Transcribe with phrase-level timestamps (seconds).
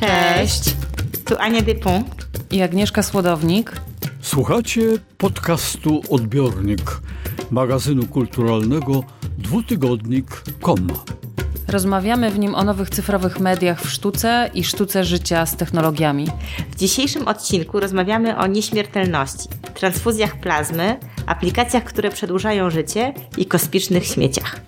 [0.00, 0.76] Cześć.
[1.24, 2.26] Tu Ania Dupont.
[2.50, 3.72] I Agnieszka Słodownik.
[4.20, 4.82] Słuchacie
[5.18, 7.00] podcastu Odbiornik,
[7.50, 9.04] magazynu kulturalnego
[9.38, 10.88] dwutygodnik.com.
[11.68, 16.26] Rozmawiamy w nim o nowych cyfrowych mediach w sztuce i sztuce życia z technologiami.
[16.70, 24.60] W dzisiejszym odcinku rozmawiamy o nieśmiertelności, transfuzjach plazmy, aplikacjach, które przedłużają życie i kosmicznych śmieciach.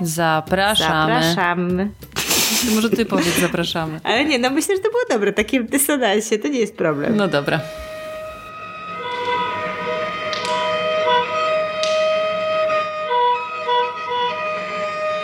[0.00, 1.22] Zapraszamy.
[1.22, 1.90] Zapraszamy.
[2.46, 4.00] To może ty powiedz, zapraszamy.
[4.04, 7.16] Ale nie, no myślę, że to było dobre, takie w dysonansie, to nie jest problem.
[7.16, 7.60] No dobra.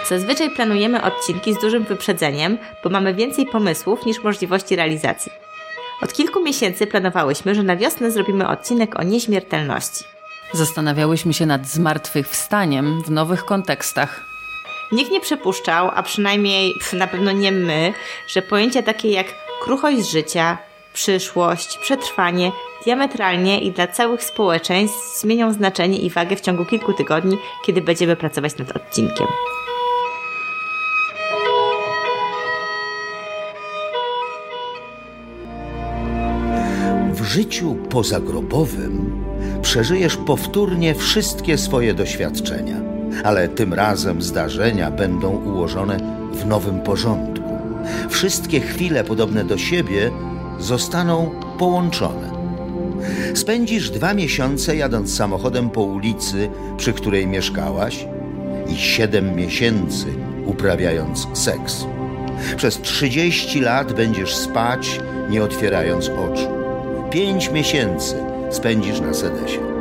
[0.09, 5.33] Zazwyczaj planujemy odcinki z dużym wyprzedzeniem, bo mamy więcej pomysłów niż możliwości realizacji.
[6.03, 10.05] Od kilku miesięcy planowałyśmy, że na wiosnę zrobimy odcinek o nieśmiertelności.
[10.53, 14.32] Zastanawiałyśmy się nad zmartwychwstaniem w nowych kontekstach.
[14.93, 17.95] Nikt nie przypuszczał, a przynajmniej pf, na pewno nie my,
[18.27, 19.27] że pojęcia takie jak
[19.63, 20.59] kruchość życia,
[20.93, 22.53] przyszłość, przetrwanie
[22.85, 28.17] diametralnie i dla całych społeczeństw zmienią znaczenie i wagę w ciągu kilku tygodni, kiedy będziemy
[28.17, 29.27] pracować nad odcinkiem.
[37.13, 39.25] W życiu pozagrobowym
[39.63, 42.92] przeżyjesz powtórnie wszystkie swoje doświadczenia,
[43.25, 45.97] ale tym razem zdarzenia będą ułożone
[46.33, 47.53] w nowym porządku.
[48.09, 50.11] Wszystkie chwile podobne do siebie
[50.59, 52.33] zostaną połączone.
[53.35, 58.07] Spędzisz dwa miesiące jadąc samochodem po ulicy, przy której mieszkałaś,
[58.69, 60.07] i siedem miesięcy
[60.47, 61.87] uprawiając seks.
[62.57, 66.49] Przez 30 lat będziesz spać, nie otwierając oczu.
[67.11, 68.17] Pięć miesięcy
[68.51, 69.72] spędzisz na sedesie.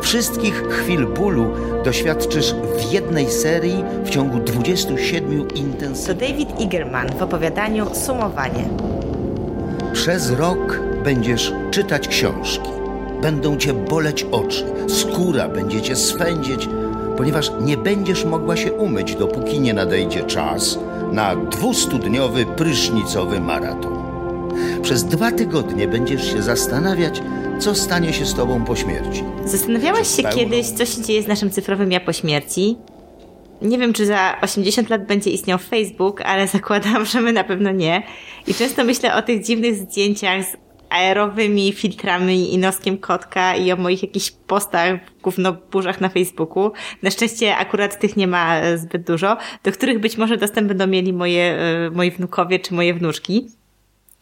[0.00, 1.46] Wszystkich chwil bólu
[1.84, 6.30] doświadczysz w jednej serii w ciągu 27 To intensywnych.
[6.30, 8.68] David Igerman w opowiadaniu Sumowanie.
[9.92, 12.70] Przez rok będziesz czytać książki.
[13.22, 16.68] Będą cię boleć oczy, skóra będzie cię swędzić,
[17.16, 20.78] ponieważ nie będziesz mogła się umyć, dopóki nie nadejdzie czas
[21.12, 23.96] na dwustudniowy prysznicowy maraton.
[24.82, 27.22] Przez dwa tygodnie będziesz się zastanawiać,
[27.58, 29.24] co stanie się z tobą po śmierci.
[29.44, 32.76] Zastanawiałaś się Pełną- kiedyś, co się dzieje z naszym cyfrowym ja po śmierci?
[33.62, 37.70] Nie wiem, czy za 80 lat będzie istniał Facebook, ale zakładam, że my na pewno
[37.70, 38.02] nie.
[38.46, 40.56] I często myślę o tych dziwnych zdjęciach z
[40.90, 46.72] aerowymi filtrami i noskiem kotka i o moich jakichś postach w gównoburzach na Facebooku.
[47.02, 50.86] Na szczęście akurat tych nie ma e, zbyt dużo, do których być może dostęp będą
[50.86, 53.46] mieli moje, e, moi wnukowie czy moje wnuczki.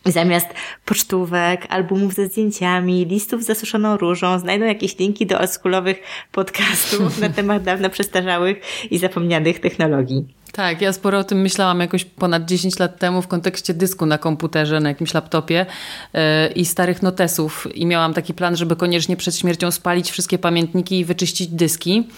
[0.07, 0.47] Zamiast
[0.85, 7.29] pocztówek, albumów ze zdjęciami, listów z zasuszoną różą, znajdą jakieś linki do oldschoolowych podcastów na
[7.39, 8.61] temat dawno przestarzałych
[8.91, 10.25] i zapomnianych technologii.
[10.53, 14.19] Tak, ja sporo o tym myślałam jakoś ponad 10 lat temu w kontekście dysku na
[14.19, 15.67] komputerze, na jakimś laptopie
[16.13, 16.21] yy,
[16.55, 17.69] i starych notesów.
[17.75, 22.09] I miałam taki plan, żeby koniecznie przed śmiercią spalić wszystkie pamiętniki i wyczyścić dyski.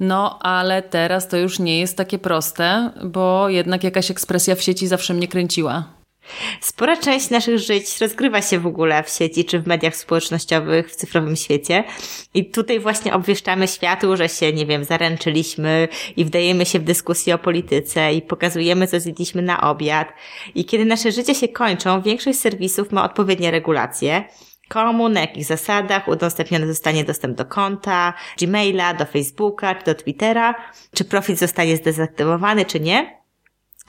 [0.00, 4.88] No, ale teraz to już nie jest takie proste, bo jednak jakaś ekspresja w sieci
[4.88, 6.01] zawsze mnie kręciła.
[6.60, 10.96] Spora część naszych żyć rozgrywa się w ogóle w sieci czy w mediach społecznościowych w
[10.96, 11.84] cyfrowym świecie.
[12.34, 17.34] I tutaj właśnie obwieszczamy światu, że się, nie wiem, zaręczyliśmy i wdajemy się w dyskusję
[17.34, 20.08] o polityce i pokazujemy, co zjedliśmy na obiad.
[20.54, 24.24] I kiedy nasze życie się kończą, większość serwisów ma odpowiednie regulacje.
[24.68, 30.54] Komu, na jakich zasadach udostępniony zostanie dostęp do konta, Gmaila, do Facebooka, czy do Twittera,
[30.94, 33.21] czy profil zostanie zdezaktywowany, czy nie.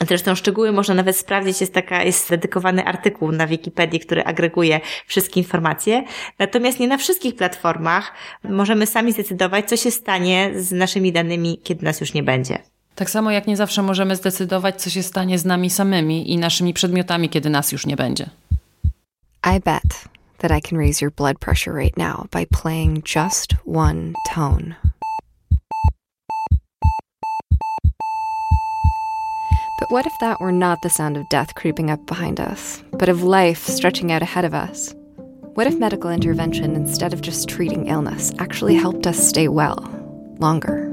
[0.07, 5.39] Zresztą szczegóły można nawet sprawdzić, jest taka, jest dedykowany artykuł na Wikipedii, który agreguje wszystkie
[5.39, 6.03] informacje.
[6.39, 11.85] Natomiast nie na wszystkich platformach możemy sami zdecydować, co się stanie z naszymi danymi, kiedy
[11.85, 12.57] nas już nie będzie.
[12.95, 16.73] Tak samo jak nie zawsze możemy zdecydować, co się stanie z nami samymi i naszymi
[16.73, 18.29] przedmiotami, kiedy nas już nie będzie.
[19.57, 24.13] I bet that I can raise your blood pressure right now by playing just one
[24.35, 24.82] tone.
[29.83, 33.09] But what if that were not the sound of death creeping up behind us, but
[33.09, 34.95] of life stretching out ahead of us?
[35.55, 39.75] What if medical intervention, instead of just treating illness, actually helped us stay well
[40.39, 40.89] longer?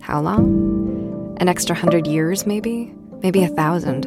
[0.00, 1.36] How long?
[1.38, 2.92] An extra hundred years, maybe?
[3.22, 4.06] Maybe a thousand?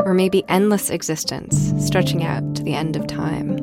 [0.00, 3.58] Or maybe endless existence, stretching out to the end of time?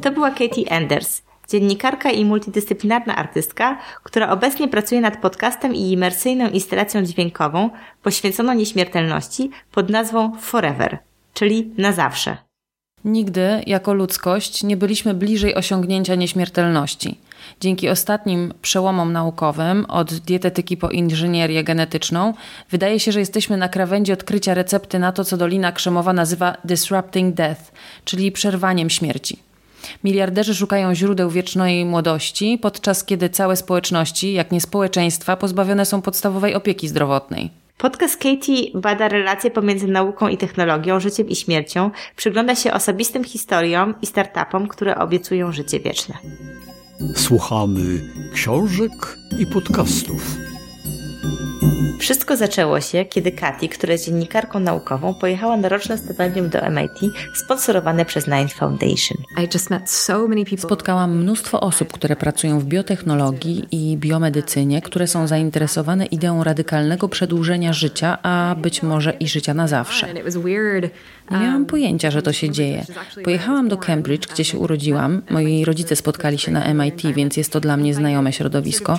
[0.00, 6.48] To była Katie Enders, dziennikarka i multidyscyplinarna artystka, która obecnie pracuje nad podcastem i imersyjną
[6.48, 7.70] instalacją dźwiękową
[8.02, 10.98] poświęconą nieśmiertelności pod nazwą Forever,
[11.34, 12.36] czyli na zawsze.
[13.04, 17.18] Nigdy, jako ludzkość, nie byliśmy bliżej osiągnięcia nieśmiertelności.
[17.60, 22.34] Dzięki ostatnim przełomom naukowym, od dietetyki po inżynierię genetyczną,
[22.70, 27.34] wydaje się, że jesteśmy na krawędzi odkrycia recepty na to, co Dolina Krzemowa nazywa disrupting
[27.34, 27.72] death,
[28.04, 29.38] czyli przerwaniem śmierci.
[30.04, 36.54] Miliarderzy szukają źródeł wiecznej młodości, podczas kiedy całe społeczności, jak nie społeczeństwa, pozbawione są podstawowej
[36.54, 37.50] opieki zdrowotnej.
[37.78, 43.94] Podcast Katie bada relacje pomiędzy nauką i technologią, życiem i śmiercią, przygląda się osobistym historiom
[44.02, 46.14] i startupom, które obiecują życie wieczne.
[47.14, 48.00] Słuchamy
[48.34, 50.36] książek i podcastów.
[51.98, 57.14] Wszystko zaczęło się, kiedy Katy, która jest dziennikarką naukową, pojechała na roczne stypendium do MIT
[57.34, 59.18] sponsorowane przez Nine Foundation.
[60.56, 67.72] Spotkałam mnóstwo osób, które pracują w biotechnologii i biomedycynie, które są zainteresowane ideą radykalnego przedłużenia
[67.72, 70.06] życia, a być może i życia na zawsze.
[71.30, 72.84] Nie miałam pojęcia, że to się dzieje.
[73.24, 75.22] Pojechałam do Cambridge, gdzie się urodziłam.
[75.30, 78.98] Moi rodzice spotkali się na MIT, więc jest to dla mnie znajome środowisko.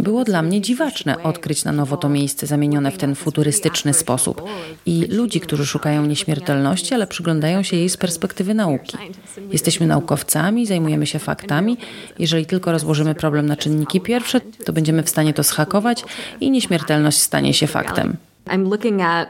[0.00, 4.42] Było dla mnie dziwaczne odkryć na nowo to miejsce zamienione w ten futurystyczny sposób
[4.86, 8.96] i ludzi, którzy szukają nieśmiertelności, ale przyglądają się jej z perspektywy nauki.
[9.52, 11.76] Jesteśmy naukowcami, zajmujemy się faktami.
[12.18, 16.04] Jeżeli tylko rozłożymy problem na czynniki pierwsze, to będziemy w stanie to schakować
[16.40, 18.16] i nieśmiertelność stanie się faktem.
[18.46, 19.28] I'm looking at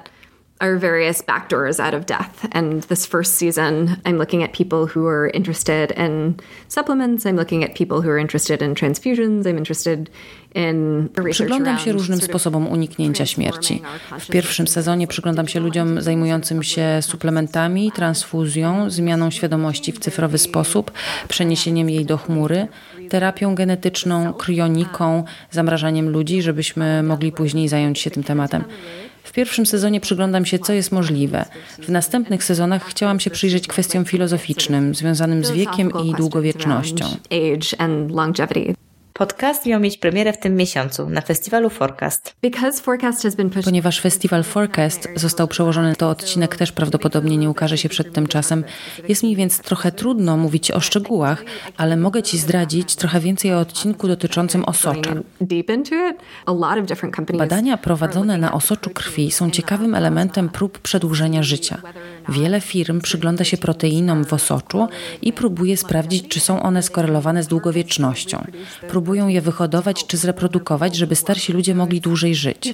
[0.63, 2.49] our various backdoors out of death.
[2.53, 6.37] And this first season, I'm looking at people who are interested in
[6.69, 7.27] supplements.
[7.27, 9.47] I'm looking at people who are interested in transfusions.
[9.47, 10.09] I'm interested
[11.31, 13.83] Przyglądam się różnym sposobom uniknięcia śmierci.
[14.21, 20.93] W pierwszym sezonie przyglądam się ludziom zajmującym się suplementami, transfuzją, zmianą świadomości w cyfrowy sposób,
[21.29, 22.69] przeniesieniem jej do chmury,
[23.09, 28.65] terapią genetyczną, kryoniką, zamrażaniem ludzi, żebyśmy mogli później zająć się tym tematem.
[29.25, 31.45] W pierwszym sezonie przyglądam się, co jest możliwe.
[31.79, 37.07] W następnych sezonach chciałam się przyjrzeć kwestiom filozoficznym, związanym z wiekiem i długowiecznością.
[39.13, 42.37] Podcast miał mieć premierę w tym miesiącu na festiwalu Forecast.
[43.65, 48.65] Ponieważ festiwal Forecast został przełożony, to odcinek też prawdopodobnie nie ukaże się przed tym czasem.
[49.09, 51.45] Jest mi więc trochę trudno mówić o szczegółach,
[51.77, 55.15] ale mogę Ci zdradzić trochę więcej o odcinku dotyczącym osocza.
[57.39, 61.83] Badania prowadzone na osoczu krwi są ciekawym elementem prób przedłużenia życia.
[62.29, 64.89] Wiele firm przygląda się proteinom w osoczu
[65.23, 68.45] i próbuje sprawdzić, czy są one skorelowane z długowiecznością.
[68.89, 72.73] Próbują je wyhodować czy zreprodukować, żeby starsi ludzie mogli dłużej żyć.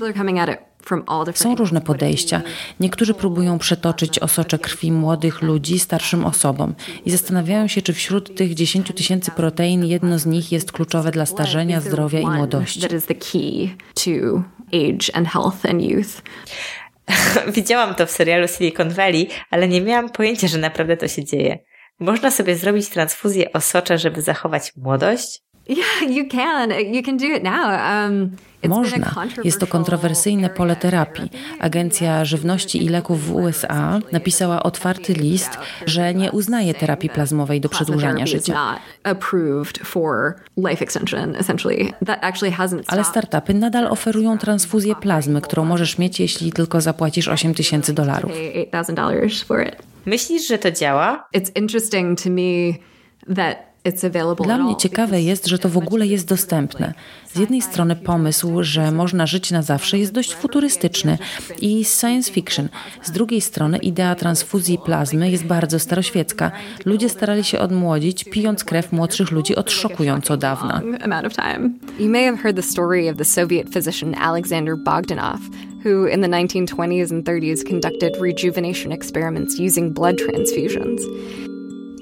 [1.38, 2.42] Są różne podejścia.
[2.80, 6.74] Niektórzy próbują przetoczyć osocze krwi młodych ludzi starszym osobom
[7.04, 11.26] i zastanawiają się, czy wśród tych 10 tysięcy protein jedno z nich jest kluczowe dla
[11.26, 12.80] starzenia, zdrowia i młodości.
[17.56, 21.58] Widziałam to w serialu Silicon Valley, ale nie miałam pojęcia, że naprawdę to się dzieje.
[22.00, 25.42] Można sobie zrobić transfuzję osocza, żeby zachować młodość?
[25.68, 26.70] Yeah, you can.
[26.94, 27.66] You can do it now.
[28.06, 28.36] Um,
[28.68, 29.14] można.
[29.44, 31.30] Jest to kontrowersyjne pole terapii.
[31.60, 37.68] Agencja Żywności i Leków w USA napisała otwarty list, że nie uznaje terapii plazmowej do
[37.68, 38.78] przedłużania życia.
[42.86, 48.32] Ale startupy nadal oferują transfuzję plazmy, którą możesz mieć, jeśli tylko zapłacisz 8 tysięcy dolarów.
[50.06, 51.28] Myślisz, że to działa?
[51.36, 52.72] It's interesting to me
[53.34, 53.67] that
[54.44, 56.94] dla mnie ciekawe jest, że to w ogóle jest dostępne.
[57.32, 61.18] Z jednej strony pomysł, że można żyć na zawsze jest dość futurystyczny
[61.60, 62.68] i science fiction.
[63.02, 66.50] Z drugiej strony idea transfuzji plazmy jest bardzo staroświecka.
[66.84, 70.82] Ludzie starali się odmłodzić, pijąc krew młodszych ludzi od szokująco dawna.
[71.98, 75.40] You may have heard the story of the Soviet physician Alexander Bogdanov,
[75.84, 81.00] who in the 1920s and 30s conducted rejuvenation experiments using blood transfusions.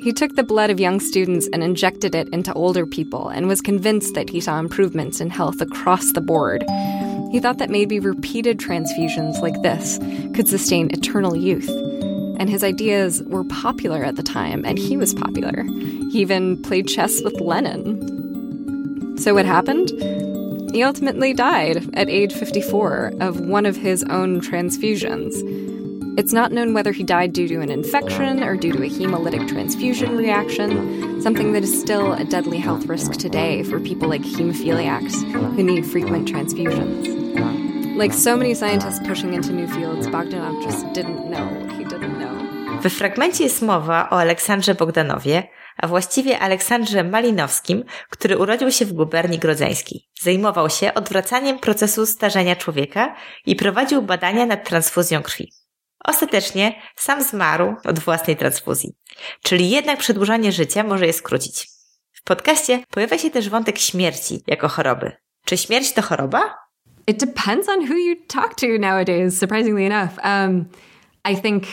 [0.06, 3.60] He took the blood of young students and injected it into older people and was
[3.60, 6.62] convinced that he saw improvements in health across the board.
[7.32, 9.98] He thought that maybe repeated transfusions like this
[10.32, 11.68] could sustain eternal youth.
[12.38, 15.64] And his ideas were popular at the time, and he was popular.
[15.64, 19.18] He even played chess with Lenin.
[19.18, 19.90] So, what happened?
[20.72, 25.34] He ultimately died at age 54 of one of his own transfusions.
[26.16, 29.46] It's not known whether he died due to an infection or due to a hemolytic
[29.48, 35.14] transfusion reaction, something that is still a deadly health risk today for people like hemophiliacs
[35.54, 37.06] who need frequent transfusions.
[37.98, 42.80] Like so many scientists pushing into new fields, Bogdanov just didn't know he didn't know.
[42.82, 48.92] We fragmencie jest mowa o Aleksandrze Bogdanowie, a właściwie Aleksandrze Malinowskim, który urodził się w
[48.92, 50.08] guberni grodzeńskiej.
[50.20, 53.14] Zajmował się odwracaniem procesu starzenia człowieka
[53.46, 55.52] i prowadził badania nad transfuzją krwi.
[56.06, 58.94] Ostatecznie sam zmarł od własnej transfuzji,
[59.42, 61.68] czyli jednak przedłużanie życia może je skrócić.
[62.12, 65.12] W podcaście pojawia się też wątek śmierci jako choroby.
[65.44, 66.54] Czy śmierć to choroba?
[67.06, 70.18] It depends on who you talk to nowadays, surprisingly enough.
[70.24, 70.64] Um,
[71.32, 71.64] I think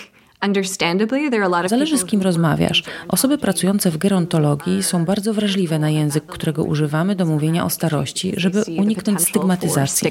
[1.70, 2.84] Zależy z kim rozmawiasz.
[3.08, 8.34] Osoby pracujące w gerontologii są bardzo wrażliwe na język, którego używamy do mówienia o starości,
[8.38, 10.10] żeby uniknąć stygmatyzacji.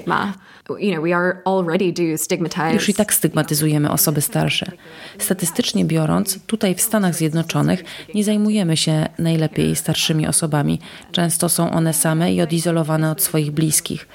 [2.75, 4.67] Już i tak stygmatyzujemy osoby starsze.
[5.19, 7.85] Statystycznie biorąc, tutaj w Stanach Zjednoczonych
[8.15, 10.81] nie zajmujemy się najlepiej starszymi osobami.
[11.12, 14.09] Często są one same i odizolowane od swoich bliskich.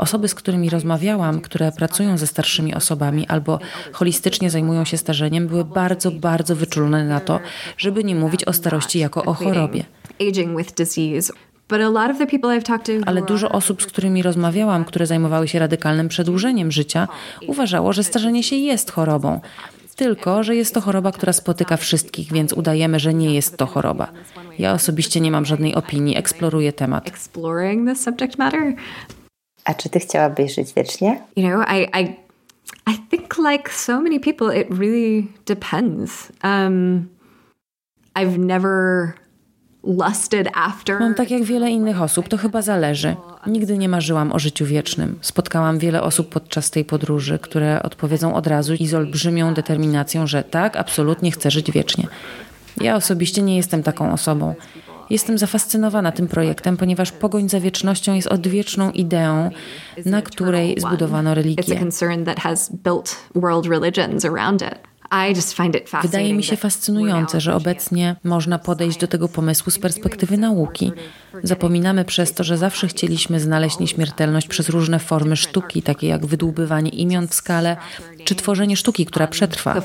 [0.00, 3.58] Osoby, z którymi rozmawiałam, które pracują ze starszymi osobami albo
[3.92, 7.40] holistycznie zajmują się starzeniem, były bardzo, bardzo wyczulone na to,
[7.78, 9.84] żeby nie mówić o starości jako o chorobie.
[13.06, 17.08] Ale dużo osób, z którymi rozmawiałam, które zajmowały się radykalnym przedłużeniem życia,
[17.46, 19.40] uważało, że starzenie się jest chorobą.
[19.96, 24.12] Tylko, że jest to choroba, która spotyka wszystkich, więc udajemy, że nie jest to choroba.
[24.58, 27.10] Ja osobiście nie mam żadnej opinii, eksploruję temat.
[29.64, 31.20] A czy ty chciałabyś żyć wiecznie?
[31.36, 32.16] You know, I, I,
[32.92, 36.32] I think like so many people, it really depends.
[36.44, 37.08] Um,
[38.14, 39.12] I've never
[39.82, 41.00] lusted after.
[41.00, 43.16] Mam tak jak wiele innych osób, to chyba zależy.
[43.46, 45.18] Nigdy nie marzyłam o życiu wiecznym.
[45.20, 50.44] Spotkałam wiele osób podczas tej podróży, które odpowiedzą od razu i z olbrzymią determinacją, że
[50.44, 52.06] tak, absolutnie chcę żyć wiecznie.
[52.80, 54.54] Ja osobiście nie jestem taką osobą.
[55.10, 59.50] Jestem zafascynowana tym projektem, ponieważ pogoń za wiecznością jest odwieczną ideą,
[60.06, 61.62] na której zbudowano religię.
[66.02, 70.92] Wydaje mi się fascynujące, że obecnie można podejść do tego pomysłu z perspektywy nauki.
[71.42, 76.90] Zapominamy przez to, że zawsze chcieliśmy znaleźć nieśmiertelność przez różne formy sztuki, takie jak wydłubywanie
[76.90, 77.76] imion w skale,
[78.24, 79.82] czy tworzenie sztuki, która przetrwa.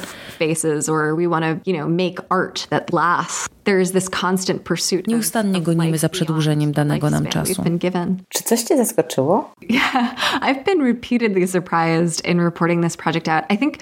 [5.08, 7.64] Nieustannie gonimy za przedłużeniem danego nam czasu.
[8.30, 9.54] Czy coś Cię zaskoczyło?
[9.70, 13.44] Yeah, I've been repeatedly surprised in reporting this project out.
[13.54, 13.78] I think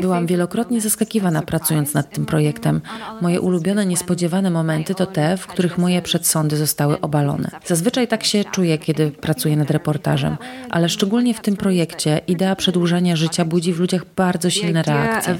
[0.00, 2.80] Byłam wielokrotnie zaskakiwana pracując nad tym projektem.
[3.20, 7.50] Moje ulubione, niespodziewane momenty to te, w których moje przedsądy zostały obalone.
[7.64, 10.36] Zazwyczaj tak się czuję, kiedy pracuję nad reportażem,
[10.70, 15.38] ale szczególnie w tym projekcie idea przedłużania życia budzi w ludziach bardzo silne reakcje.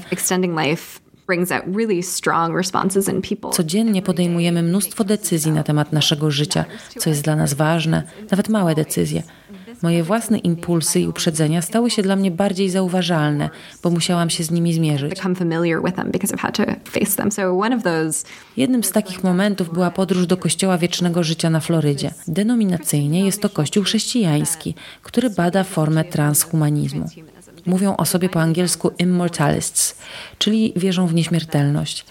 [3.51, 6.65] Codziennie podejmujemy mnóstwo decyzji na temat naszego życia,
[6.97, 9.23] co jest dla nas ważne, nawet małe decyzje.
[9.81, 13.49] Moje własne impulsy i uprzedzenia stały się dla mnie bardziej zauważalne,
[13.83, 15.13] bo musiałam się z nimi zmierzyć.
[18.57, 22.11] Jednym z takich momentów była podróż do Kościoła Wiecznego Życia na Florydzie.
[22.27, 27.05] Denominacyjnie jest to kościół chrześcijański, który bada formę transhumanizmu.
[27.65, 29.97] Mówią o sobie po angielsku immortalists,
[30.37, 32.05] czyli wierzą w nieśmiertelność.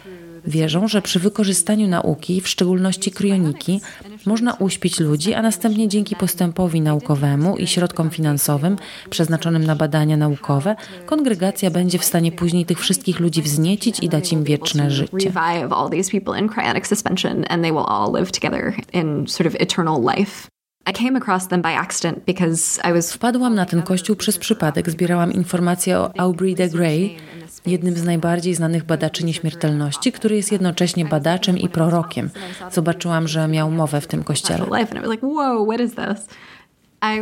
[0.48, 3.80] Wierzą, że przy wykorzystaniu nauki, w szczególności kryoniki,
[4.26, 8.76] można uśpić ludzi, a następnie dzięki postępowi naukowemu i środkom finansowym
[9.10, 10.76] przeznaczonym na badania naukowe,
[11.06, 15.30] kongregacja będzie w stanie później tych wszystkich ludzi wzniecić i dać im wieczne życie.
[23.12, 24.90] Wpadłam na ten kościół przez przypadek.
[24.90, 27.16] Zbierałam informacje o Aubrey de Grey,
[27.66, 32.30] jednym z najbardziej znanych badaczy nieśmiertelności, który jest jednocześnie badaczem i prorokiem.
[32.72, 34.64] Zobaczyłam, że miał mowę w tym kościele.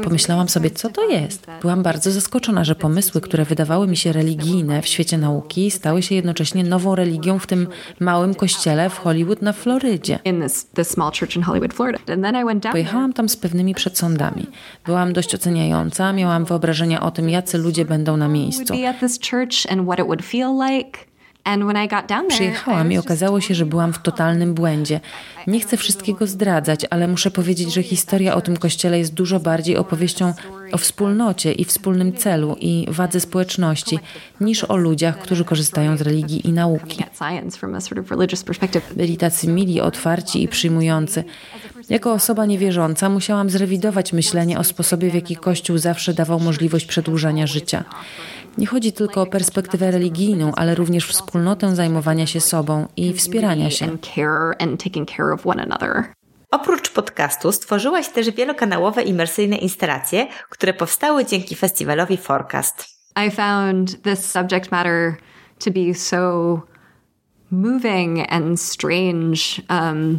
[0.05, 1.47] Pomyślałam sobie, co to jest.
[1.61, 6.15] Byłam bardzo zaskoczona, że pomysły, które wydawały mi się religijne w świecie nauki, stały się
[6.15, 7.69] jednocześnie nową religią w tym
[8.01, 10.19] małym kościele w Hollywood na Florydzie.
[12.73, 14.47] Pojechałam tam z pewnymi przedsądami.
[14.85, 18.75] Byłam dość oceniająca, miałam wyobrażenia o tym, jacy ludzie będą na miejscu.
[22.29, 25.01] Przyjechałam i okazało się, że byłam w totalnym błędzie.
[25.47, 29.77] Nie chcę wszystkiego zdradzać, ale muszę powiedzieć, że historia o tym kościele jest dużo bardziej
[29.77, 30.35] opowieścią
[30.73, 33.99] o wspólnocie i wspólnym celu i wadze społeczności,
[34.41, 37.05] niż o ludziach, którzy korzystają z religii i nauki.
[38.97, 41.25] Byli tacy mili, otwarci i przyjmujący.
[41.89, 47.47] Jako osoba niewierząca musiałam zrewidować myślenie o sposobie, w jaki Kościół zawsze dawał możliwość przedłużania
[47.47, 47.85] życia.
[48.59, 53.97] Nie chodzi tylko o perspektywę religijną, ale również wspólnotę zajmowania się sobą i wspierania się.
[56.51, 62.85] Oprócz podcastu stworzyłaś też wielokanałowe imersyjne instalacje, które powstały dzięki festiwalowi Forecast.
[63.27, 65.17] I found this subject matter
[65.65, 66.63] to be so moving and strange.
[66.63, 67.36] Um,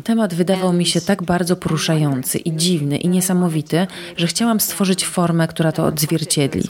[0.04, 5.48] Temat wydawał mi się tak bardzo poruszający i dziwny i niesamowity, że chciałam stworzyć formę,
[5.48, 6.64] która to odzwierciedli.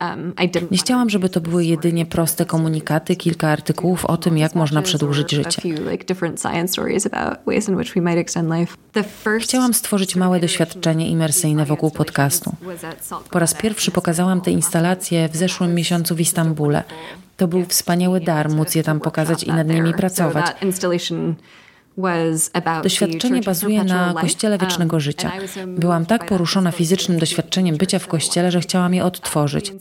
[0.00, 0.34] um,
[0.70, 5.30] Nie chciałam, żeby to były jedynie proste komunikaty, kilka artykułów o tym, jak można przedłużyć
[5.30, 5.62] życie.
[9.40, 12.52] Chciałam stworzyć małe doświadczenie imersyjne wokół podcastu.
[13.30, 16.84] Po raz pierwszy pokazałam te instalacje w zeszłym miesiącu w Istambule.
[17.36, 20.46] To był wspaniały dar móc je tam pokazać i nad nimi pracować.
[22.82, 25.32] Doświadczenie bazuje na Kościele Wiecznego Życia.
[25.66, 29.72] Byłam tak poruszona fizycznym doświadczeniem bycia w kościele, że chciałam je odtworzyć.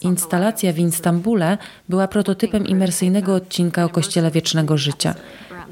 [0.00, 1.58] Instalacja w Istambule
[1.88, 5.14] była prototypem imersyjnego odcinka o Kościele Wiecznego Życia.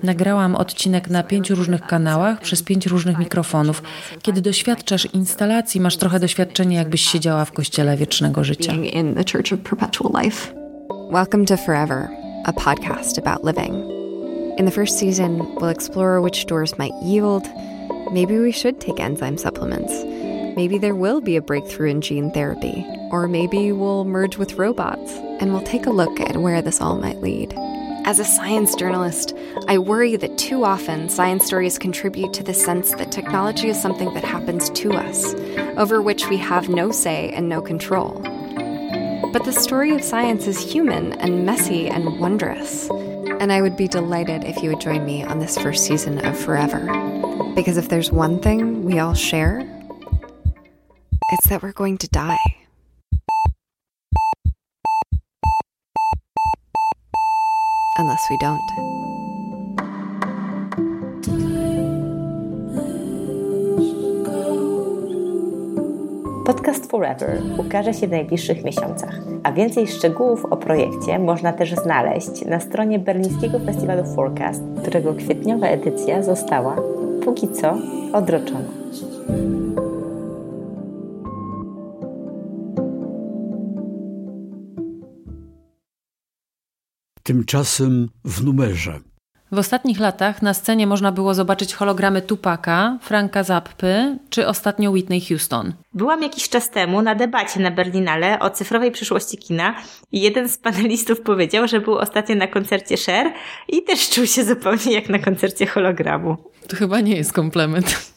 [0.03, 3.83] Nagrałam odcinek na pięciu różnych kanałach przez pięć różnych mikrofonów.
[4.23, 8.73] Kiedy doświadczasz instalacji, masz trochę doświadczenia, jakbyś siedziała w Kościele Wiecznego Życia.
[11.13, 12.05] Welcome to Forever,
[12.47, 13.75] a podcast about living.
[14.57, 17.47] In the first season, we'll explore which doors might yield.
[18.11, 19.93] Maybe we should take enzyme supplements.
[20.57, 22.87] Maybe there will be a breakthrough in gene therapy.
[23.11, 26.97] Or maybe we'll merge with robots and we'll take a look at where this all
[26.97, 27.53] might lead.
[28.07, 29.37] As a science journalist,
[29.69, 34.15] I worry that too often science stories contribute to the sense that technology is something
[34.15, 35.35] that happens to us,
[35.77, 38.27] over which we have no say and no control.
[39.31, 42.89] But the story of science is human and messy and wondrous.
[42.91, 46.39] And I would be delighted if you would join me on this first season of
[46.39, 46.87] Forever.
[47.55, 49.61] Because if there's one thing we all share,
[51.33, 52.37] it's that we're going to die.
[57.99, 59.42] Unless we don't.
[66.47, 72.45] Podcast Forever ukaże się w najbliższych miesiącach, a więcej szczegółów o projekcie można też znaleźć
[72.45, 76.77] na stronie berlińskiego festiwalu Forecast, którego kwietniowa edycja została,
[77.25, 77.79] póki co,
[78.13, 78.69] odroczona.
[87.23, 89.12] Tymczasem w numerze.
[89.53, 95.21] W ostatnich latach na scenie można było zobaczyć hologramy Tupaka, Franka Zappy czy ostatnio Whitney
[95.21, 95.73] Houston.
[95.95, 99.75] Byłam jakiś czas temu na debacie na Berlinale o cyfrowej przyszłości kina
[100.13, 103.33] i jeden z panelistów powiedział, że był ostatnio na koncercie Cher
[103.69, 106.37] i też czuł się zupełnie jak na koncercie hologramu.
[106.69, 108.13] To chyba nie jest komplement.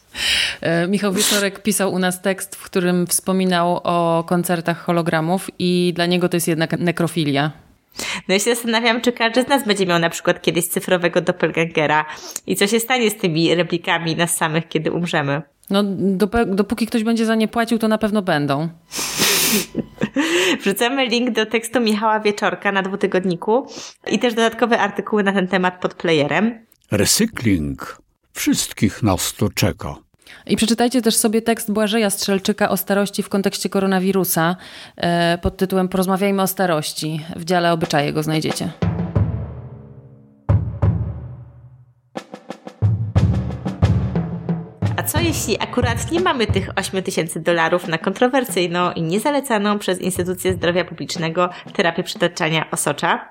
[0.61, 6.05] E, Michał Wieczorek pisał u nas tekst, w którym wspominał o koncertach hologramów i dla
[6.05, 7.64] niego to jest jednak nekrofilia.
[8.27, 12.05] No ja się zastanawiam, czy każdy z nas będzie miał na przykład kiedyś cyfrowego doppelgangera
[12.47, 15.41] i co się stanie z tymi replikami nas samych, kiedy umrzemy.
[15.69, 15.83] No,
[16.45, 18.69] dopóki ktoś będzie za nie płacił, to na pewno będą.
[20.61, 23.67] Wrzucamy link do tekstu Michała Wieczorka na dwutygodniku
[24.07, 26.65] i też dodatkowe artykuły na ten temat pod playerem.
[26.91, 27.97] Recykling.
[28.33, 29.95] Wszystkich nas to czeka.
[30.47, 34.55] I przeczytajcie też sobie tekst Błażeja Strzelczyka o starości w kontekście koronawirusa
[34.97, 37.25] e, pod tytułem Porozmawiajmy o starości.
[37.35, 38.69] W dziale obyczaje go znajdziecie.
[44.97, 50.01] A co jeśli akurat nie mamy tych 8 tysięcy dolarów na kontrowersyjną i niezalecaną przez
[50.01, 53.29] Instytucję Zdrowia Publicznego terapię przytaczania osocza?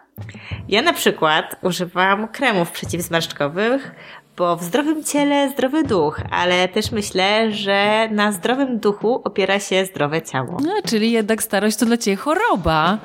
[0.68, 3.94] Ja na przykład używam kremów przeciwzmarszczkowych,
[4.36, 9.84] bo w zdrowym ciele zdrowy duch, ale też myślę, że na zdrowym duchu opiera się
[9.84, 10.58] zdrowe ciało.
[10.62, 12.98] No, czyli jednak starość to dla Ciebie choroba.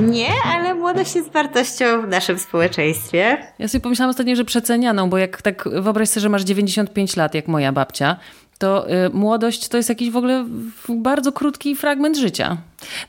[0.00, 3.36] Nie, ale młodość jest wartością w naszym społeczeństwie.
[3.58, 7.34] Ja sobie pomyślałam ostatnio, że przecenianą, bo jak tak wyobraź sobie, że masz 95 lat,
[7.34, 8.16] jak moja babcia,
[8.58, 10.46] to y, młodość to jest jakiś w ogóle
[10.88, 12.56] bardzo krótki fragment życia.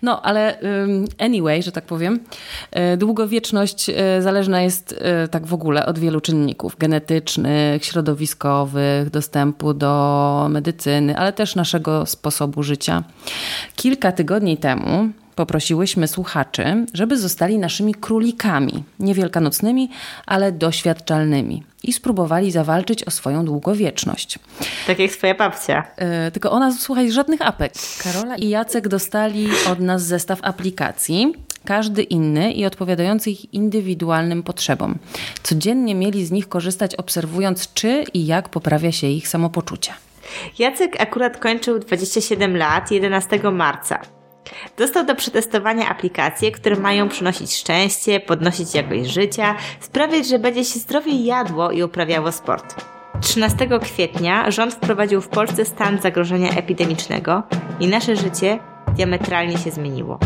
[0.01, 0.63] No, ale y,
[1.19, 2.19] anyway, że tak powiem,
[2.93, 4.91] y, długowieczność y, zależna jest
[5.25, 12.05] y, tak w ogóle od wielu czynników genetycznych, środowiskowych, dostępu do medycyny, ale też naszego
[12.05, 13.03] sposobu życia.
[13.75, 19.89] Kilka tygodni temu poprosiłyśmy słuchaczy, żeby zostali naszymi królikami, nie wielkanocnymi,
[20.25, 24.39] ale doświadczalnymi i spróbowali zawalczyć o swoją długowieczność.
[24.87, 25.83] Tak jak twoja babcia.
[25.97, 27.73] Yy, tylko ona, słuchaj, żadnych apek.
[28.03, 31.33] Karola i Jacek dostali od nas zestaw aplikacji,
[31.65, 34.97] każdy inny i odpowiadający ich indywidualnym potrzebom.
[35.43, 39.93] Codziennie mieli z nich korzystać, obserwując, czy i jak poprawia się ich samopoczucie.
[40.59, 44.14] Jacek akurat kończył 27 lat 11 marca.
[44.77, 50.79] Dostał do przetestowania aplikacje, które mają przynosić szczęście, podnosić jakość życia, sprawiać, że będzie się
[50.79, 52.75] zdrowiej jadło i uprawiało sport.
[53.21, 57.43] 13 kwietnia rząd wprowadził w Polsce stan zagrożenia epidemicznego
[57.79, 58.59] i nasze życie
[58.95, 60.19] diametralnie się zmieniło.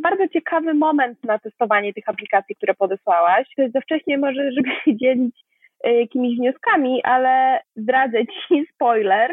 [0.00, 3.48] jest bardzo ciekawy moment na testowanie tych aplikacji, które podesłałaś.
[3.56, 5.36] To jest za wcześnie może, żeby się dzielić
[5.84, 9.30] jakimiś wnioskami, ale zdradzę ci spoiler,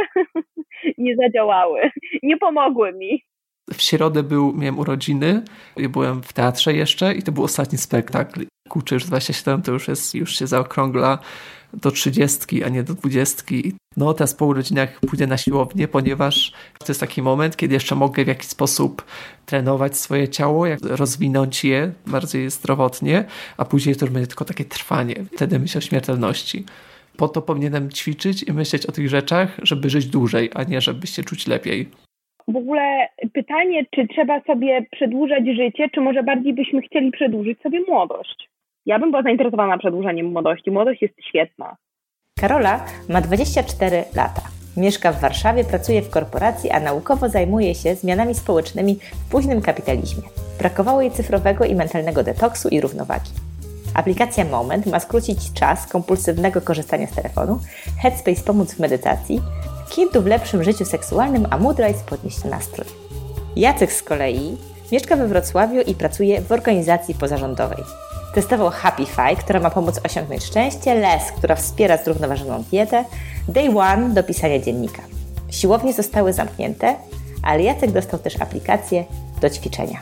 [0.97, 1.81] nie zadziałały,
[2.23, 3.23] nie pomogły mi.
[3.73, 5.41] W środę był, miałem urodziny,
[5.89, 8.45] byłem w teatrze jeszcze i to był ostatni spektakl.
[8.67, 11.19] Kurczę, już 27 to już jest, już się zaokrągla
[11.73, 13.43] do 30, a nie do 20.
[13.97, 18.23] No teraz po urodzinach pójdę na siłownię, ponieważ to jest taki moment, kiedy jeszcze mogę
[18.23, 19.05] w jakiś sposób
[19.45, 23.25] trenować swoje ciało, rozwinąć je bardziej zdrowotnie,
[23.57, 25.15] a później to już będzie tylko takie trwanie.
[25.35, 26.65] Wtedy myślę o śmiertelności.
[27.17, 31.07] Po to powinienem ćwiczyć i myśleć o tych rzeczach, żeby żyć dłużej, a nie żeby
[31.07, 31.89] się czuć lepiej.
[32.47, 37.79] W ogóle pytanie, czy trzeba sobie przedłużać życie, czy może bardziej byśmy chcieli przedłużyć sobie
[37.87, 38.49] młodość?
[38.87, 40.71] Ja bym była zainteresowana przedłużeniem młodości.
[40.71, 41.75] Młodość jest świetna.
[42.39, 44.41] Karola ma 24 lata.
[44.77, 50.23] Mieszka w Warszawie, pracuje w korporacji, a naukowo zajmuje się zmianami społecznymi w późnym kapitalizmie.
[50.59, 53.31] Brakowało jej cyfrowego i mentalnego detoksu i równowagi.
[53.93, 57.59] Aplikacja Moment ma skrócić czas kompulsywnego korzystania z telefonu,
[58.01, 59.39] Headspace pomóc w medytacji,
[59.89, 62.87] Kintu w lepszym życiu seksualnym, a Moodrise podnieść nastrój.
[63.55, 64.57] Jacek z kolei
[64.91, 67.83] mieszka we Wrocławiu i pracuje w organizacji pozarządowej.
[68.37, 73.05] Testował Happify, która ma pomóc osiągnąć szczęście, Les, która wspiera zrównoważoną dietę,
[73.47, 75.01] Day One do pisania dziennika.
[75.49, 76.95] Siłownie zostały zamknięte,
[77.43, 79.05] ale Jacek dostał też aplikację
[79.41, 80.01] do ćwiczenia.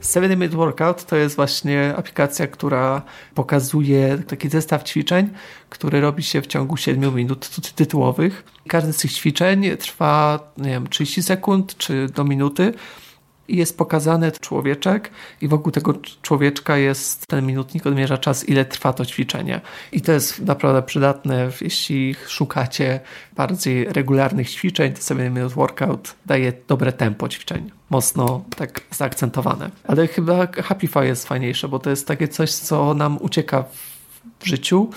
[0.00, 3.02] Seven Minute Workout to jest właśnie aplikacja, która
[3.34, 5.30] pokazuje taki zestaw ćwiczeń,
[5.70, 8.44] który robi się w ciągu 7 minut tytułowych.
[8.68, 12.72] Każde z tych ćwiczeń trwa, nie wiem, 30 sekund czy do minuty
[13.48, 18.92] i jest pokazany człowieczek i wokół tego człowieczka jest ten minutnik, odmierza czas, ile trwa
[18.92, 19.60] to ćwiczenie.
[19.92, 23.00] I to jest naprawdę przydatne, jeśli szukacie
[23.36, 29.70] bardziej regularnych ćwiczeń, to 7 Minute Workout daje dobre tempo ćwiczeń, mocno tak zaakcentowane.
[29.84, 33.64] Ale chyba Happify jest fajniejsze, bo to jest takie coś, co nam ucieka
[34.38, 34.90] w życiu.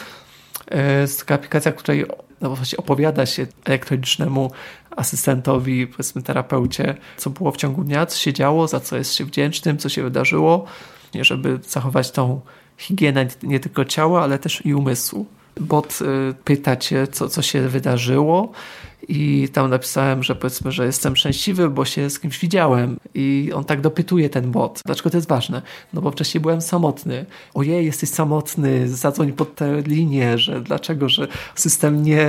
[0.72, 2.06] E, jest taka aplikacja, której
[2.42, 4.52] no właśnie opowiada się elektronicznemu
[4.96, 9.26] asystentowi, powiedzmy terapeucie, co było w ciągu dnia, co się działo, za co jest się
[9.26, 10.66] wdzięcznym, co się wydarzyło,
[11.22, 12.42] żeby zachować tą
[12.78, 15.26] higienę nie tylko ciała, ale też i umysłu.
[15.60, 18.52] Bot y, pyta cię, co, co się wydarzyło,
[19.10, 23.64] i tam napisałem, że powiedzmy, że jestem szczęśliwy, bo się z kimś widziałem i on
[23.64, 24.82] tak dopytuje ten bot.
[24.86, 25.62] Dlaczego to jest ważne?
[25.94, 27.26] No bo wcześniej byłem samotny.
[27.56, 32.28] Ojej, jesteś samotny, zadzwoń pod tę linię, że dlaczego, że system nie,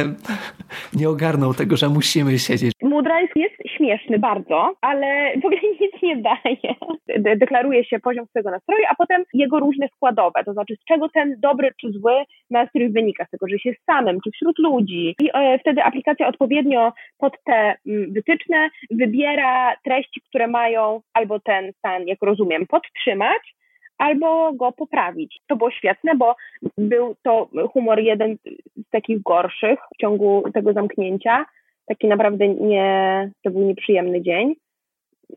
[0.92, 2.72] nie ogarnął tego, że musimy siedzieć.
[2.82, 6.74] Moodrise jest śmieszny bardzo, ale w ogóle nic nie daje.
[7.18, 11.08] De deklaruje się poziom swojego nastroju, a potem jego różne składowe, to znaczy z czego
[11.08, 12.12] ten dobry czy zły
[12.50, 15.14] nastrój wynika, z tego, że się samym, czy wśród ludzi.
[15.20, 16.28] I e, wtedy aplikacja
[16.58, 23.54] odpowiednio pod te mm, wytyczne wybiera treści, które mają albo ten stan, jak rozumiem, podtrzymać,
[23.98, 25.40] albo go poprawić.
[25.46, 26.36] To było świetne, bo
[26.78, 28.36] był to humor jeden
[28.76, 31.46] z takich gorszych w ciągu tego zamknięcia
[31.88, 34.54] taki naprawdę nie, to był nieprzyjemny dzień.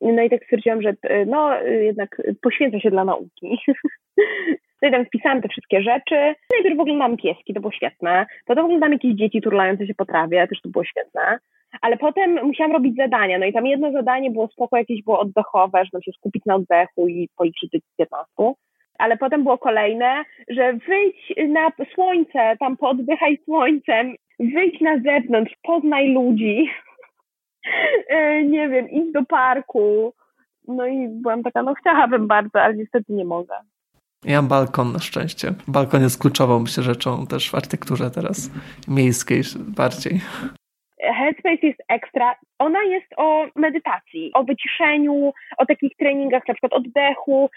[0.01, 0.93] No i tak stwierdziłam, że
[1.25, 3.57] no jednak poświęcę się dla nauki.
[4.81, 6.35] No i tam wpisałam te wszystkie rzeczy.
[6.53, 8.25] Najpierw oglądałam pieski, to było świetne.
[8.45, 11.37] Potem oglądałam jakieś dzieci turlające się po trawie, też to było świetne.
[11.81, 13.39] Ale potem musiałam robić zadania.
[13.39, 17.07] No i tam jedno zadanie było spoko, jakieś było oddechowe, że się skupić na oddechu
[17.07, 18.53] i policzyć do 15
[19.01, 26.13] ale potem było kolejne, że wyjdź na słońce, tam pooddychaj słońcem wyjdź na zewnątrz, poznaj
[26.13, 26.69] ludzi,
[28.09, 30.13] e, nie wiem, idź do parku.
[30.67, 33.55] No i byłam taka, no chciałabym bardzo, ale niestety nie mogę.
[34.25, 35.53] Ja mam balkon na szczęście.
[35.67, 38.51] Balkon jest kluczową, myślę, rzeczą też w architekturze teraz
[38.87, 39.41] miejskiej
[39.77, 40.13] bardziej.
[41.17, 42.35] Headspace jest ekstra.
[42.59, 47.49] Ona jest o medytacji, o wyciszeniu, o takich treningach, na przykład oddechu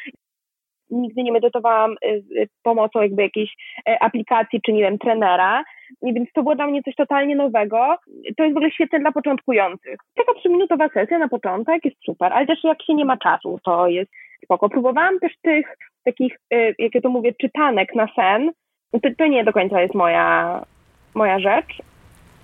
[0.90, 3.56] nigdy nie medytowałam y, y, pomocą jakby jakiejś
[3.88, 5.64] e, aplikacji czy nie wiem, trenera,
[6.02, 7.96] więc to było dla mnie coś totalnie nowego.
[8.36, 9.96] To jest w ogóle świetne dla początkujących.
[10.16, 13.88] Taka trzyminutowa sesja na początek jest super, ale też jak się nie ma czasu, to
[13.88, 14.10] jest
[14.44, 14.68] spoko.
[14.68, 18.52] Próbowałam też tych takich, y, jak ja to mówię, czytanek na sen.
[18.92, 20.60] To, to nie do końca jest moja,
[21.14, 21.82] moja rzecz.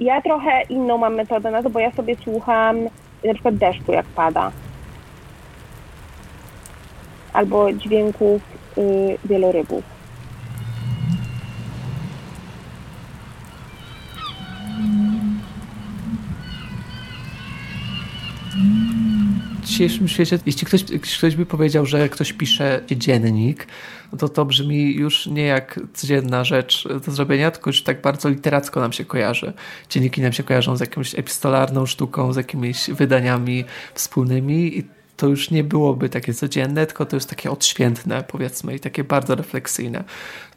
[0.01, 2.85] Ja trochę inną mam metodę na to, bo ja sobie słucham
[3.25, 4.53] na przykład deszczu, jak pada
[7.33, 8.43] albo dźwięków
[8.79, 10.01] y, wielorybów.
[19.71, 23.67] Dzisiejszym świecie, jeśli ktoś, ktoś by powiedział, że ktoś pisze dziennik,
[24.19, 28.81] to to brzmi już nie jak codzienna rzecz do zrobienia, tylko już tak bardzo literacko
[28.81, 29.53] nam się kojarzy.
[29.91, 35.51] Dzienniki nam się kojarzą z jakąś epistolarną sztuką, z jakimiś wydaniami wspólnymi i to już
[35.51, 40.05] nie byłoby takie codzienne, tylko to jest takie odświętne, powiedzmy, i takie bardzo refleksyjne.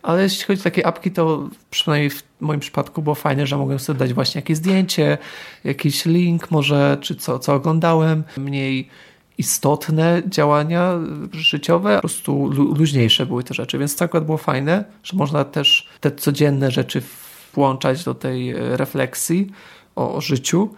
[0.04, 3.80] Ale jeśli chodzi o takie apki, to przynajmniej w moim przypadku było fajne, że mogłem
[3.80, 5.18] sobie dać właśnie jakieś zdjęcie,
[5.64, 8.90] jakiś link może, czy co, co oglądałem, mniej
[9.38, 11.00] istotne działania
[11.32, 12.48] życiowe, po prostu
[12.78, 17.02] luźniejsze były te rzeczy, więc to akurat było fajne, że można też te codzienne rzeczy
[17.54, 19.52] włączać do tej refleksji
[19.96, 20.70] o, o życiu,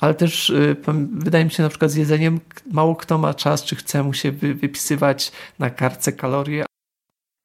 [0.00, 0.76] ale też y,
[1.24, 2.40] wydaje mi się na przykład z jedzeniem
[2.72, 6.64] mało kto ma czas, czy chce mu się wypisywać na kartce kalorie.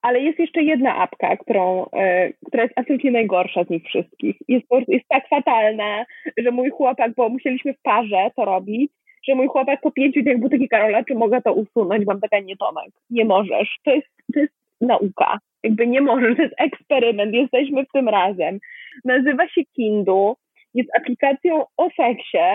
[0.01, 4.35] Ale jest jeszcze jedna apka, którą, e, która jest absolutnie najgorsza z nich wszystkich.
[4.47, 6.05] Jest, jest tak fatalna,
[6.37, 8.91] że mój chłopak, bo musieliśmy w parze to robić,
[9.27, 12.05] że mój chłopak po pięciu dniach był taki Karola, czy mogę to usunąć?
[12.05, 13.77] Mam taka nie Tomek, nie możesz.
[13.85, 15.39] To jest, to jest nauka.
[15.63, 18.59] Jakby nie możesz, to jest eksperyment, jesteśmy w tym razem.
[19.05, 20.35] Nazywa się Kindu,
[20.75, 22.45] jest aplikacją o seksie.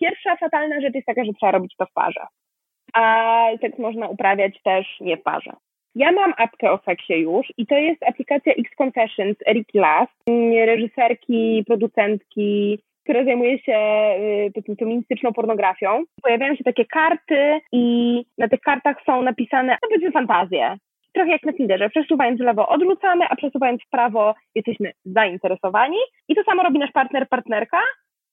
[0.00, 2.26] Pierwsza fatalna rzecz jest taka, że trzeba robić to w parze.
[2.94, 5.50] A seks można uprawiać też nie w parze.
[5.94, 10.12] Ja mam apkę o seksie już i to jest aplikacja X Confessions Eriki Last,
[10.66, 13.78] reżyserki, producentki, która zajmuje się
[14.70, 16.04] y, feministyczną pornografią.
[16.22, 20.76] Pojawiają się takie karty i na tych kartach są napisane, no powiedzmy, fantazje.
[21.14, 21.90] Trochę jak na Tinderze.
[21.90, 25.96] Przesuwając w lewo odrzucamy, a przesuwając w prawo jesteśmy zainteresowani.
[26.28, 27.80] I to samo robi nasz partner, partnerka.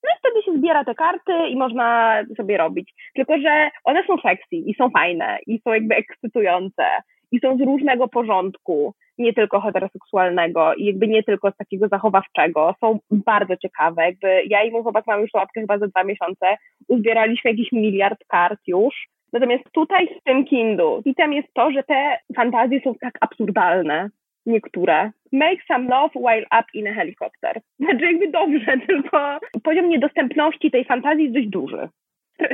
[0.03, 2.93] No i wtedy się zbiera te karty i można sobie robić.
[3.15, 6.83] Tylko, że one są sexy i są fajne i są jakby ekscytujące
[7.31, 12.75] i są z różnego porządku, nie tylko heteroseksualnego i jakby nie tylko z takiego zachowawczego.
[12.79, 14.05] Są bardzo ciekawe.
[14.05, 16.57] Jakby ja i mój chłopak mamy już tą apkę chyba za dwa miesiące.
[16.87, 19.07] Uzbieraliśmy jakiś miliard kart już.
[19.33, 24.09] Natomiast tutaj z tym Kindu hitem jest to, że te fantazje są tak absurdalne,
[24.45, 25.11] niektóre.
[25.31, 27.61] Make some love while up in a helicopter.
[27.79, 31.89] Znaczy jakby dobrze, tylko poziom niedostępności tej fantazji jest dość duży.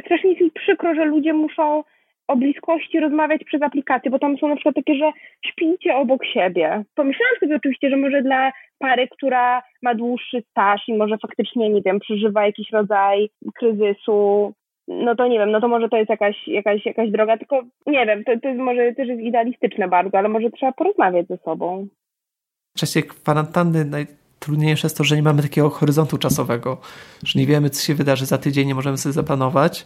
[0.06, 1.84] Strasznie mi przykro, że ludzie muszą
[2.28, 5.12] o bliskości rozmawiać przez aplikację, bo tam są na przykład takie, że
[5.46, 6.84] śpijcie obok siebie.
[6.96, 11.82] Pomyślałam sobie oczywiście, że może dla pary, która ma dłuższy staż i może faktycznie, nie
[11.82, 14.54] wiem, przeżywa jakiś rodzaj kryzysu,
[14.88, 18.06] no to nie wiem, no to może to jest jakaś, jakaś, jakaś droga, tylko nie
[18.06, 21.88] wiem, to, to jest może też jest idealistyczne bardzo, ale może trzeba porozmawiać ze sobą.
[22.76, 26.78] W czasie kwarantanny najtrudniejsze jest to, że nie mamy takiego horyzontu czasowego,
[27.26, 29.86] że nie wiemy, co się wydarzy za tydzień, nie możemy sobie zaplanować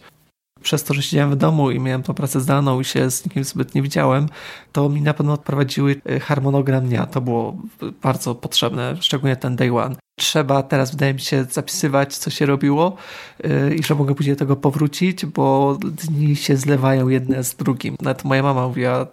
[0.62, 3.44] przez to, że siedziałem w domu i miałem tą pracę zdalną i się z nikim
[3.44, 4.28] zbyt nie widziałem,
[4.72, 7.06] to mi na pewno odprowadziły e, harmonogram dnia.
[7.06, 7.56] To było
[8.02, 9.96] bardzo potrzebne, szczególnie ten day one.
[10.16, 12.96] Trzeba teraz, wydaje mi się, zapisywać, co się robiło
[13.44, 17.96] e, i że mogę później do tego powrócić, bo dni się zlewają jedne z drugim.
[18.02, 19.06] Nawet moja mama mówiła e,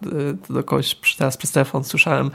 [0.54, 2.32] do kogoś, teraz przez telefon słyszałem,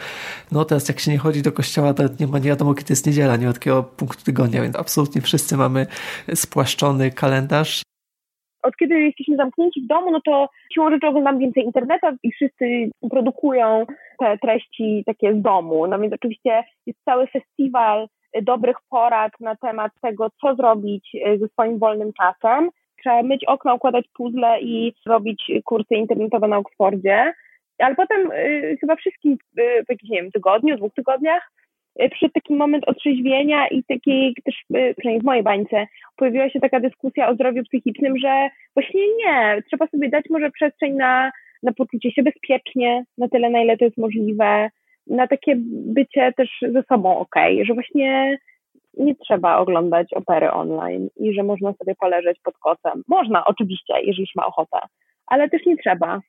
[0.53, 3.07] no teraz jak się nie chodzi do kościoła, to nie ma nie wiadomo, kiedy jest
[3.07, 5.87] niedziela, nie ma takiego punktu tygodnia, więc absolutnie wszyscy mamy
[6.35, 7.83] spłaszczony kalendarz
[8.64, 12.90] od kiedy jesteśmy zamknięci w domu, no to siłą rzeczy oglądam więcej internetu i wszyscy
[13.11, 13.87] produkują
[14.18, 15.87] te treści takie z domu.
[15.87, 18.09] No więc oczywiście jest cały festiwal
[18.42, 22.70] dobrych porad na temat tego, co zrobić e, ze swoim wolnym czasem.
[23.00, 27.33] Trzeba myć okna, układać puzzle i robić kursy internetowe na Oxfordzie.
[27.79, 31.50] Ale potem y, chyba wszystkim y, w jakimś, nie wiem, tygodniu, dwóch tygodniach
[32.11, 36.80] przyszedł taki moment otrzeźwienia i takiej też, y, przynajmniej w mojej bańce, pojawiła się taka
[36.80, 41.30] dyskusja o zdrowiu psychicznym, że właśnie nie, trzeba sobie dać może przestrzeń na,
[41.62, 44.70] na poczucie się bezpiecznie, na tyle, na ile to jest możliwe,
[45.07, 45.54] na takie
[45.96, 48.38] bycie też ze sobą okej, okay, że właśnie
[48.98, 53.02] nie trzeba oglądać opery online i że można sobie poleżeć pod kocem.
[53.09, 54.78] Można oczywiście, jeżeli się ma ochotę,
[55.26, 56.20] ale też nie trzeba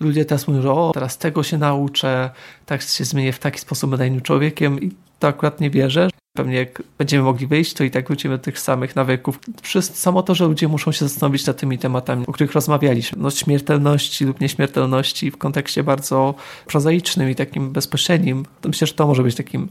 [0.00, 2.30] ludzie teraz mówią, że o, teraz tego się nauczę,
[2.66, 6.10] tak się zmienię w taki sposób, będę innym człowiekiem i to akurat nie wierzę.
[6.36, 9.38] Pewnie jak będziemy mogli wyjść, to i tak wrócimy do tych samych nawyków.
[9.62, 13.18] Przez samo to, że ludzie muszą się zastanowić nad tymi tematami, o których rozmawialiśmy.
[13.22, 16.34] No, śmiertelności lub nieśmiertelności w kontekście bardzo
[16.66, 18.44] prozaicznym i takim bezpośrednim.
[18.64, 19.68] Myślę, że to może być takim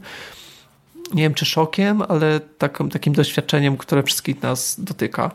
[1.14, 5.30] nie wiem czy szokiem, ale takim, takim doświadczeniem, które wszystkich nas dotyka.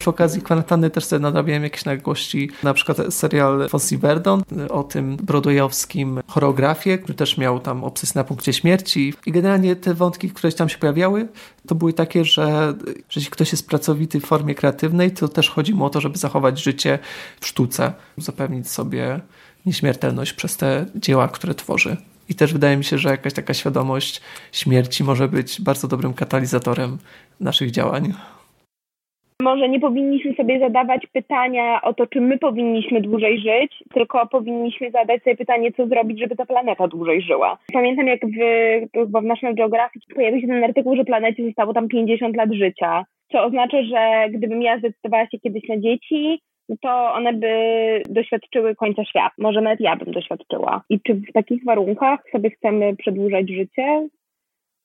[0.00, 5.16] Przy okazji kwarantanny też sobie nadrabiałem jakieś nagłości, na przykład serial Fossi Verdon o tym
[5.16, 10.52] broadwayowskim choreografie, który też miał tam obsesję na punkcie śmierci i generalnie te wątki, które
[10.52, 11.28] tam się pojawiały,
[11.66, 15.74] to były takie, że, że jeśli ktoś jest pracowity w formie kreatywnej, to też chodzi
[15.74, 16.98] mu o to, żeby zachować życie
[17.40, 19.20] w sztuce, zapewnić sobie
[19.66, 21.96] nieśmiertelność przez te dzieła, które tworzy.
[22.28, 24.20] I też wydaje mi się, że jakaś taka świadomość
[24.52, 26.98] śmierci może być bardzo dobrym katalizatorem
[27.40, 28.14] naszych działań.
[29.42, 34.90] Może nie powinniśmy sobie zadawać pytania o to, czy my powinniśmy dłużej żyć, tylko powinniśmy
[34.90, 37.58] zadać sobie pytanie, co zrobić, żeby ta planeta dłużej żyła.
[37.72, 38.38] Pamiętam, jak w,
[38.94, 43.04] chyba w National Geographic pojawił się ten artykuł, że planecie zostało tam 50 lat życia,
[43.32, 47.52] co oznacza, że gdybym ja zdecydowała się kiedyś na dzieci, no to one by
[48.08, 49.34] doświadczyły końca świata.
[49.38, 50.82] Może nawet ja bym doświadczyła.
[50.90, 54.08] I czy w takich warunkach sobie chcemy przedłużać życie?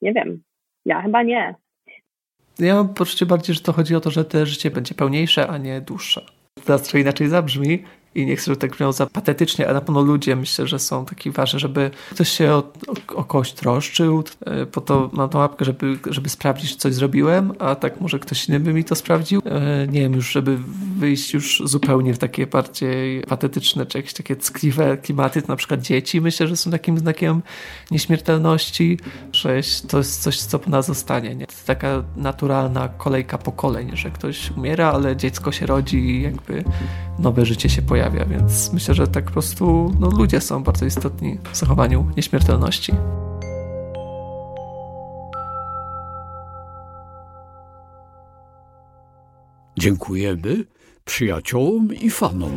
[0.01, 0.43] Nie wiem.
[0.85, 1.55] Ja chyba nie.
[2.59, 5.57] Ja mam poczucie bardziej, że to chodzi o to, że te życie będzie pełniejsze, a
[5.57, 6.25] nie dłuższe.
[6.65, 7.83] Teraz trochę inaczej zabrzmi,
[8.15, 11.05] i nie chcę, żeby tak brzmiało za patetycznie, ale na pewno ludzie myślę, że są
[11.05, 15.39] taki ważni, żeby ktoś się o, o, o kogoś troszczył, e, po to mam tą
[15.39, 18.95] łapkę, żeby, żeby sprawdzić, czy coś zrobiłem, a tak może ktoś inny by mi to
[18.95, 19.41] sprawdził.
[19.45, 20.57] E, nie wiem, już żeby
[20.97, 25.81] wyjść już zupełnie w takie bardziej patetyczne, czy jakieś takie ckliwe klimaty, to na przykład
[25.81, 27.41] dzieci myślę, że są takim znakiem
[27.91, 28.99] nieśmiertelności,
[29.31, 31.35] że to jest coś, co po nas zostanie.
[31.35, 31.47] Nie?
[31.47, 36.63] To jest taka naturalna kolejka pokoleń, że ktoś umiera, ale dziecko się rodzi i jakby
[37.19, 40.85] nowe życie się pojawia pojawia, więc myślę, że tak po prostu no, ludzie są bardzo
[40.85, 42.93] istotni w zachowaniu nieśmiertelności.
[49.79, 50.65] Dziękujemy
[51.05, 52.51] przyjaciołom i fanom.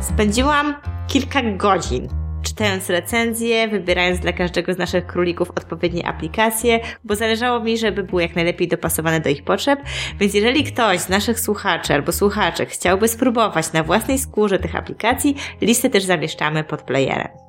[0.00, 0.74] Spędziłam
[1.08, 2.08] kilka godzin
[2.46, 8.22] czytając recenzje, wybierając dla każdego z naszych królików odpowiednie aplikacje, bo zależało mi, żeby były
[8.22, 9.80] jak najlepiej dopasowane do ich potrzeb.
[10.18, 15.36] Więc jeżeli ktoś z naszych słuchaczy albo słuchaczek chciałby spróbować na własnej skórze tych aplikacji,
[15.60, 17.46] listę też zamieszczamy pod playerem.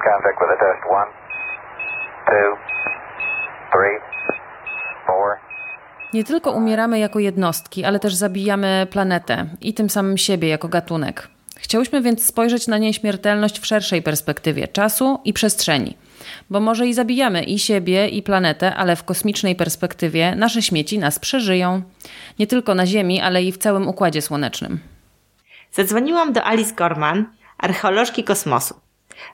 [0.00, 0.82] contact with a test.
[0.88, 1.10] One,
[2.26, 2.48] two,
[3.72, 3.98] three,
[5.06, 5.49] four.
[6.14, 11.28] Nie tylko umieramy jako jednostki, ale też zabijamy planetę i tym samym siebie jako gatunek.
[11.56, 15.96] Chciałyśmy więc spojrzeć na nieśmiertelność w szerszej perspektywie czasu i przestrzeni.
[16.50, 21.18] Bo może i zabijamy i siebie, i planetę, ale w kosmicznej perspektywie nasze śmieci nas
[21.18, 21.82] przeżyją.
[22.38, 24.80] Nie tylko na Ziemi, ale i w całym układzie słonecznym.
[25.72, 27.24] Zadzwoniłam do Alice Gorman,
[27.58, 28.74] archeolożki kosmosu.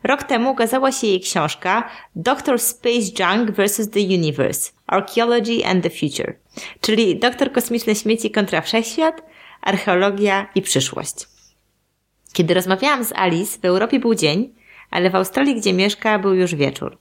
[0.04, 3.90] Rok temu ukazała się jej książka Doctor Space Junk vs.
[3.90, 6.34] the Universe Archaeology and the Future,
[6.80, 9.22] czyli Doktor Kosmiczne Śmieci kontra Wszechświat,
[9.62, 11.14] Archeologia i Przyszłość.
[12.32, 14.54] Kiedy rozmawiałam z Alice, w Europie był dzień,
[14.90, 16.98] ale w Australii, gdzie mieszka, był już wieczór.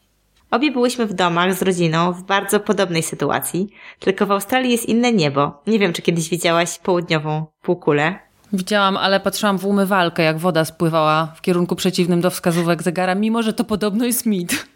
[0.52, 3.68] Obie byłyśmy w domach z rodziną w bardzo podobnej sytuacji,
[4.00, 5.62] tylko w Australii jest inne niebo.
[5.68, 8.20] Nie wiem, czy kiedyś widziałaś południową półkulę.
[8.54, 13.44] Widziałam, ale patrzyłam w umywalkę, jak woda spływała w kierunku przeciwnym do wskazówek zegara, mimo
[13.44, 14.68] że to podobno jest mit.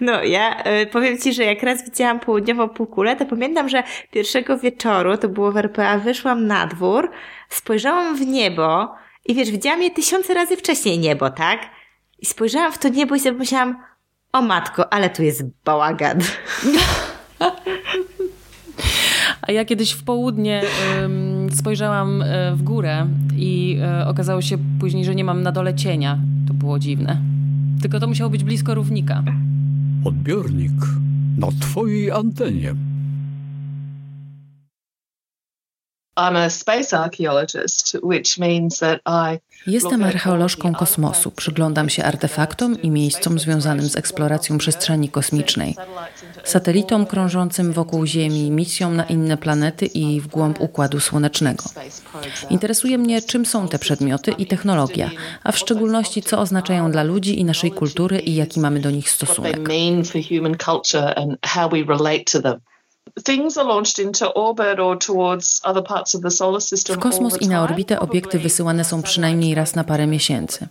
[0.00, 4.58] No, ja y, powiem Ci, że jak raz widziałam południową półkulę, to pamiętam, że pierwszego
[4.58, 7.10] wieczoru, to było w RPA, wyszłam na dwór,
[7.48, 8.94] spojrzałam w niebo
[9.26, 11.60] i wiesz, widziałam je tysiące razy wcześniej niebo, tak?
[12.18, 13.82] I spojrzałam w to niebo i sobie pomyślałam,
[14.32, 16.18] o matko, ale tu jest bałagan.
[19.42, 20.62] A ja kiedyś w południe
[21.54, 26.18] spojrzałam e, w górę i um, okazało się później, że nie mam na dole cienia.
[26.48, 27.31] To było dziwne.
[27.82, 29.22] Tylko to musiało być blisko równika.
[30.04, 30.72] Odbiornik
[31.38, 32.74] na twojej antenie.
[39.66, 41.30] Jestem archeolożką kosmosu.
[41.30, 45.76] Przyglądam się artefaktom i miejscom związanym z eksploracją przestrzeni kosmicznej,
[46.44, 51.64] satelitom krążącym wokół Ziemi, misjom na inne planety i w głąb układu słonecznego.
[52.50, 55.10] Interesuje mnie, czym są te przedmioty i technologia,
[55.44, 59.10] a w szczególności co oznaczają dla ludzi i naszej kultury i jaki mamy do nich
[59.10, 59.68] stosunek.
[66.88, 70.68] W kosmos i na orbitę obiekty wysyłane są przynajmniej raz na parę miesięcy.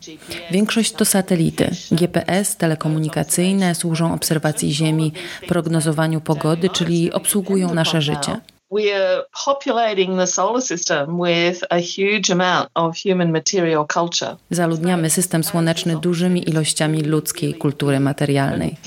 [0.51, 1.71] Większość to satelity.
[1.91, 5.13] GPS, telekomunikacyjne służą obserwacji Ziemi,
[5.47, 12.31] prognozowaniu pogody, czyli obsługują nasze życie we are populating the solar system with a huge
[12.31, 14.35] amount of human material culture.
[14.51, 18.77] Zaludniamy system słoneczny dużymi ilościami ludzkiej kultury materialnej.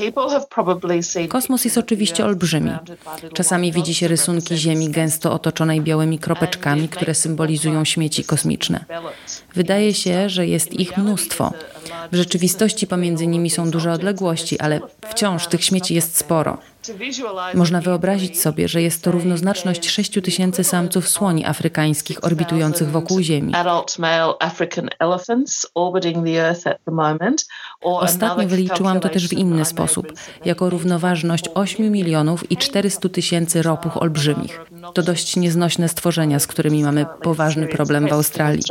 [1.28, 2.70] Kosmos jest oczywiście olbrzymi.
[3.34, 8.84] Czasami widzi się rysunki Ziemi gęsto otoczonej białymi kropeczkami, które symbolizują śmieci kosmiczne.
[9.54, 11.52] Wydaje się, że jest ich mnóstwo
[12.12, 16.58] W rzeczywistości pomiędzy nimi są duże odległości, ale wciąż tych śmieci jest sporo.
[17.54, 23.52] Można wyobrazić sobie, że jest to równoznaczność 6 tysięcy samców słoni afrykańskich orbitujących wokół Ziemi.
[27.82, 30.12] Ostatnio wyliczyłam to też w inny sposób,
[30.44, 34.60] jako równoważność 8 milionów i 400 tysięcy ropów olbrzymich.
[34.94, 38.62] To dość nieznośne stworzenia, z którymi mamy poważny problem w Australii.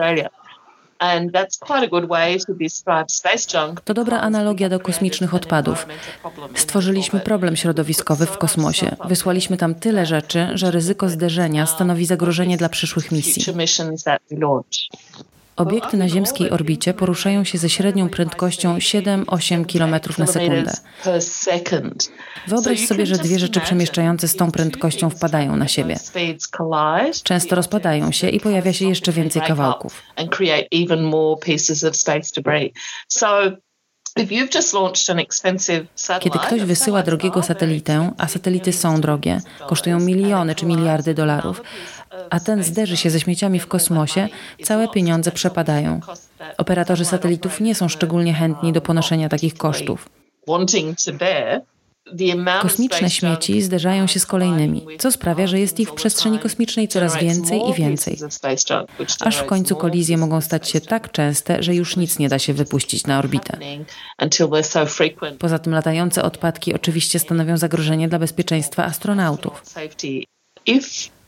[3.83, 5.87] To dobra analogia do kosmicznych odpadów.
[6.55, 8.95] Stworzyliśmy problem środowiskowy w kosmosie.
[9.05, 13.43] Wysłaliśmy tam tyle rzeczy, że ryzyko zderzenia stanowi zagrożenie dla przyszłych misji.
[15.55, 20.71] Obiekty na ziemskiej orbicie poruszają się ze średnią prędkością 7-8 km na sekundę.
[22.47, 25.95] Wyobraź sobie, że dwie rzeczy przemieszczające z tą prędkością wpadają na siebie.
[27.23, 30.01] Często rozpadają się i pojawia się jeszcze więcej kawałków.
[36.19, 41.61] Kiedy ktoś wysyła drogiego satelitę, a satelity są drogie, kosztują miliony czy miliardy dolarów,
[42.29, 44.27] a ten zderzy się ze śmieciami w kosmosie,
[44.63, 45.99] całe pieniądze przepadają.
[46.57, 50.09] Operatorzy satelitów nie są szczególnie chętni do ponoszenia takich kosztów.
[52.61, 57.17] Kosmiczne śmieci zderzają się z kolejnymi, co sprawia, że jest ich w przestrzeni kosmicznej coraz
[57.17, 58.17] więcej i więcej.
[59.19, 62.53] Aż w końcu kolizje mogą stać się tak częste, że już nic nie da się
[62.53, 63.57] wypuścić na orbitę.
[65.39, 69.63] Poza tym latające odpadki oczywiście stanowią zagrożenie dla bezpieczeństwa astronautów.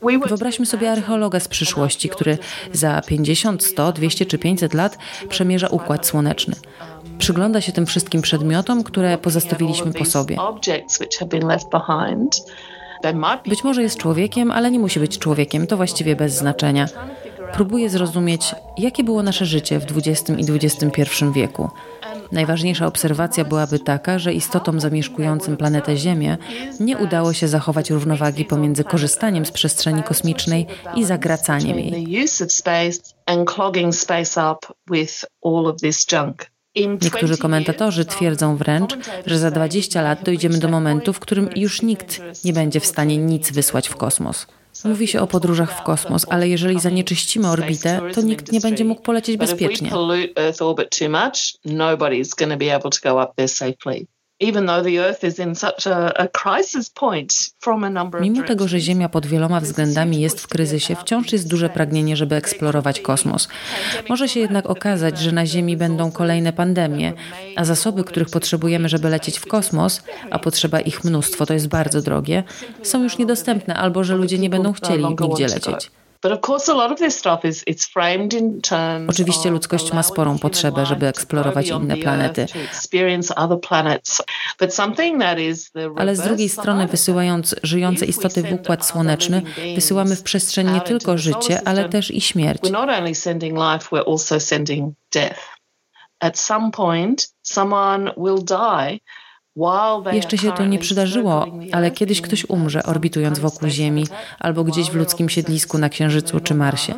[0.02, 2.38] Wyobraźmy sobie archeologa z przyszłości, który
[2.72, 4.98] za 50, 100, 200 czy 500 lat
[5.28, 6.54] przemierza układ słoneczny.
[7.18, 10.36] Przygląda się tym wszystkim przedmiotom, które pozostawiliśmy po sobie.
[13.48, 16.86] Być może jest człowiekiem, ale nie musi być człowiekiem, to właściwie bez znaczenia.
[17.52, 21.70] Próbuje zrozumieć, jakie było nasze życie w XX i XXI wieku.
[22.32, 26.38] Najważniejsza obserwacja byłaby taka, że istotom zamieszkującym planetę Ziemię
[26.80, 32.10] nie udało się zachować równowagi pomiędzy korzystaniem z przestrzeni kosmicznej i zagracaniem jej.
[37.02, 38.96] Niektórzy komentatorzy twierdzą wręcz,
[39.26, 43.16] że za 20 lat dojdziemy do momentu, w którym już nikt nie będzie w stanie
[43.16, 44.46] nic wysłać w kosmos.
[44.84, 49.02] Mówi się o podróżach w kosmos, ale jeżeli zanieczyścimy orbitę, to nikt nie będzie mógł
[49.02, 49.90] polecieć bezpiecznie.
[58.20, 62.34] Mimo tego, że Ziemia pod wieloma względami jest w kryzysie, wciąż jest duże pragnienie, żeby
[62.34, 63.48] eksplorować kosmos.
[64.08, 67.12] Może się jednak okazać, że na Ziemi będą kolejne pandemie,
[67.56, 72.02] a zasoby, których potrzebujemy, żeby lecieć w kosmos, a potrzeba ich mnóstwo, to jest bardzo
[72.02, 72.42] drogie,
[72.82, 75.90] są już niedostępne albo że ludzie nie będą chcieli nigdzie lecieć.
[79.08, 82.46] Oczywiście ludzkość ma sporą potrzebę, żeby eksplorować inne planety.
[85.96, 89.42] Ale z drugiej strony, wysyłając żyjące istoty w układ słoneczny,
[89.74, 92.62] wysyłamy w przestrzeń nie tylko życie, ale też i śmierć.
[96.20, 99.00] At some point, someone will die
[100.12, 104.06] jeszcze się to nie przydarzyło, ale kiedyś ktoś umrze orbitując wokół Ziemi
[104.38, 106.94] albo gdzieś w ludzkim siedlisku na Księżycu czy Marsie.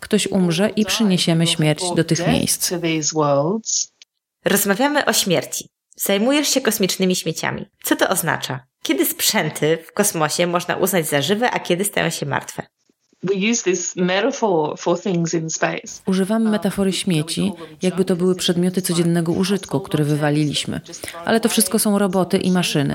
[0.00, 2.72] Ktoś umrze i przyniesiemy śmierć do tych miejsc.
[4.44, 5.68] Rozmawiamy o śmierci.
[5.96, 7.66] Zajmujesz się kosmicznymi śmieciami.
[7.82, 8.60] Co to oznacza?
[8.82, 12.62] Kiedy sprzęty w kosmosie można uznać za żywe, a kiedy stają się martwe?
[16.06, 17.52] Używamy metafory śmieci,
[17.82, 20.80] jakby to były przedmioty codziennego użytku, które wywaliliśmy.
[21.24, 22.94] Ale to wszystko są roboty i maszyny.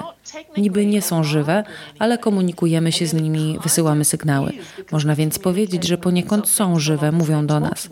[0.57, 1.63] Niby nie są żywe,
[1.99, 4.51] ale komunikujemy się z nimi, wysyłamy sygnały.
[4.91, 7.89] Można więc powiedzieć, że poniekąd są żywe, mówią do nas.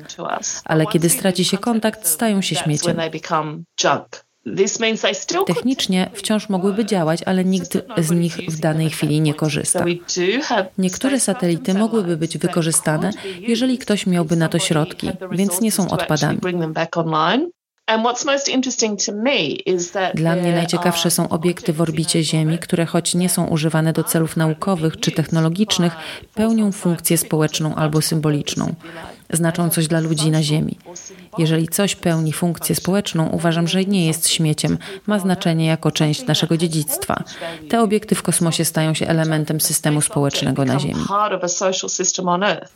[0.65, 2.97] Ale kiedy straci się kontakt, stają się śmieciem.
[5.45, 9.85] Technicznie wciąż mogłyby działać, ale nikt z nich w danej chwili nie korzysta.
[10.77, 16.39] Niektóre satelity mogłyby być wykorzystane, jeżeli ktoś miałby na to środki, więc nie są odpadami.
[20.13, 24.37] Dla mnie najciekawsze są obiekty w orbicie Ziemi, które choć nie są używane do celów
[24.37, 25.93] naukowych czy technologicznych,
[26.35, 28.73] pełnią funkcję społeczną albo symboliczną
[29.29, 30.77] znaczą coś dla ludzi na Ziemi.
[31.37, 34.77] Jeżeli coś pełni funkcję społeczną, uważam, że nie jest śmieciem,
[35.07, 37.23] ma znaczenie jako część naszego dziedzictwa.
[37.69, 41.05] Te obiekty w kosmosie stają się elementem systemu społecznego na Ziemi.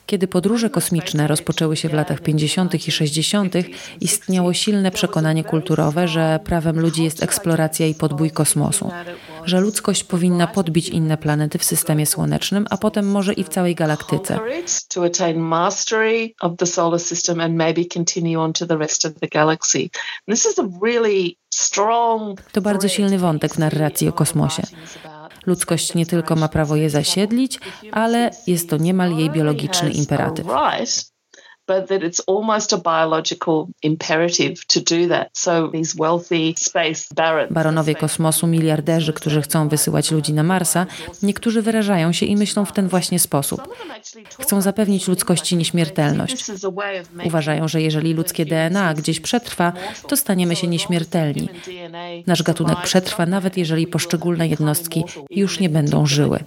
[0.06, 2.88] Kiedy podróże kosmiczne rozpoczęły się w latach 50.
[2.88, 3.54] i 60.,
[4.02, 8.92] istniało silne przekonanie kulturowe, że prawem ludzi jest eksploracja i podbój kosmosu.
[9.46, 13.76] że ludzkość powinna podbić inne planety w systemie słonecznym, a potem może i w całej
[13.76, 14.40] galaktyce.
[22.52, 24.64] To bardzo silny wątek w narracji o kosmosie.
[25.46, 27.60] Ludzkość nie tylko ma prawo je zasiedlić,
[27.92, 30.48] ale jest to niemal jej biologiczny imperatyw
[31.68, 35.30] but that it's almost a biological imperative to do that.
[35.34, 37.54] So these wealthy space barons.
[37.54, 40.86] Baronowie kosmosu, miliarderzy, którzy chcą wysyłać ludzi na Marsa,
[41.24, 43.62] niektórzy wyrażają się i myślą w ten właśnie sposób.
[44.40, 46.46] Chcą zapewnić ludzkości nieśmiertelność.
[47.26, 49.74] Uważają, że jeżeli ludzkie DNA gdzieś przetrwa,
[50.08, 51.50] to staniemy się nieśmiertelni.
[52.28, 56.40] Nasz gatunek przetrwa, nawet jeżeli poszczególne jednostki już nie będą żyły.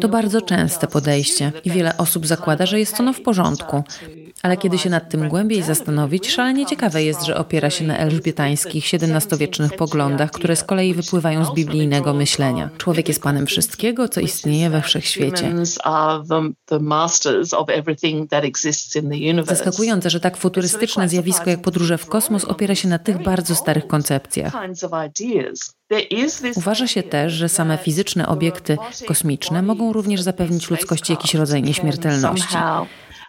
[0.00, 3.84] To bardzo często częste podejście i wiele osób zakłada, że jest ono w porządku.
[4.46, 8.84] Ale kiedy się nad tym głębiej zastanowić, szalenie ciekawe jest, że opiera się na elżbietańskich,
[8.94, 12.70] XVII-wiecznych poglądach, które z kolei wypływają z biblijnego myślenia.
[12.78, 15.52] Człowiek jest panem wszystkiego, co istnieje we wszechświecie.
[19.44, 23.86] Zaskakujące, że tak futurystyczne zjawisko jak podróże w kosmos opiera się na tych bardzo starych
[23.86, 24.54] koncepcjach.
[26.54, 28.76] Uważa się też, że same fizyczne obiekty
[29.06, 32.56] kosmiczne mogą również zapewnić ludzkości jakiś rodzaj nieśmiertelności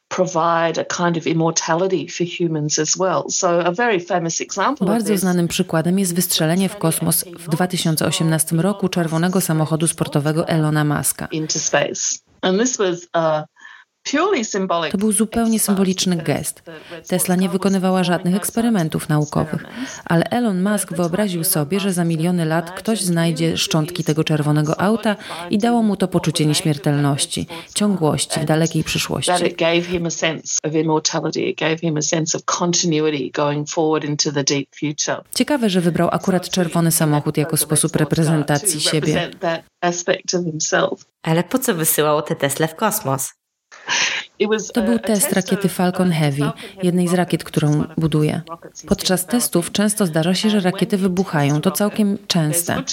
[0.08, 3.24] provide a kind of immortality for humans as well.
[3.30, 8.90] So a very famous example Bardzo znanym przykładem jest wystrzelenie w kosmos w 2018 roku
[8.90, 11.28] czerwonego samochodu sportowego Elona Muska.
[11.32, 12.20] Into space.
[12.42, 13.46] And this was a
[14.92, 16.64] to był zupełnie symboliczny gest.
[17.08, 19.64] Tesla nie wykonywała żadnych eksperymentów naukowych,
[20.06, 25.16] ale Elon Musk wyobraził sobie, że za miliony lat ktoś znajdzie szczątki tego czerwonego auta
[25.50, 29.32] i dało mu to poczucie nieśmiertelności, ciągłości w dalekiej przyszłości.
[35.36, 39.32] Ciekawe, że wybrał akurat czerwony samochód jako sposób reprezentacji siebie.
[41.24, 43.37] Ale po co wysyłał te Tesla w kosmos?
[44.74, 46.52] To był test rakiety Falcon Heavy,
[46.84, 48.42] jednej z rakiet, którą buduje.
[48.88, 51.62] Podczas testów często zdarza się, że rakiety wybuchają.
[51.62, 52.84] To całkiem częste.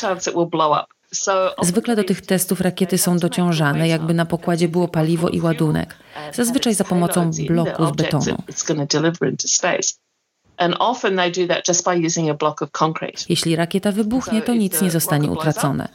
[1.63, 5.97] Zwykle do tych testów rakiety są dociążane, jakby na pokładzie było paliwo i ładunek,
[6.33, 8.37] zazwyczaj za pomocą bloku z betonu.
[13.29, 15.89] Jeśli rakieta wybuchnie, to nic nie zostanie utracone.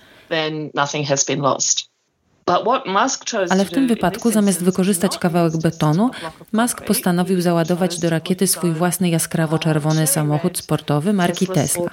[3.49, 6.09] Ale w tym wypadku, zamiast wykorzystać kawałek betonu,
[6.51, 11.91] Musk postanowił załadować do rakiety swój własny jaskrawo czerwony samochód sportowy marki Tesla.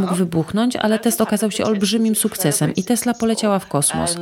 [0.00, 4.16] Mógł wybuchnąć, ale test okazał się olbrzymim sukcesem i Tesla poleciała w kosmos.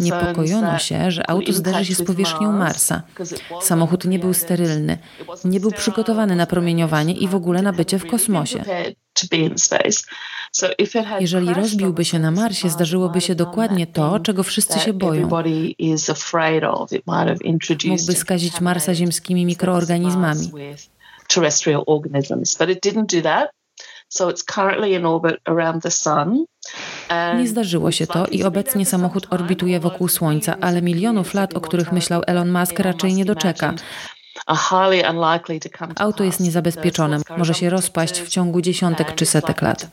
[0.00, 3.02] Niepokojono się, że auto zderzy się z powierzchnią Marsa.
[3.60, 4.98] Samochód nie był sterylny,
[5.44, 8.64] nie był przygotowany na promieniowanie i w ogóle na bycie w kosmosie.
[11.20, 15.28] Jeżeli rozbiłby się na Marsie, zdarzyłoby się dokładnie to, czego wszyscy się boją.
[17.86, 20.50] Mógłby skazić Marsa ziemskimi mikroorganizmami.
[27.38, 31.92] Nie zdarzyło się to i obecnie samochód orbituje wokół Słońca, ale milionów lat, o których
[31.92, 33.74] myślał Elon Musk, raczej nie doczeka.
[35.96, 39.90] Auto jest niezabezpieczone, może się rozpaść w ciągu dziesiątek czy setek lat.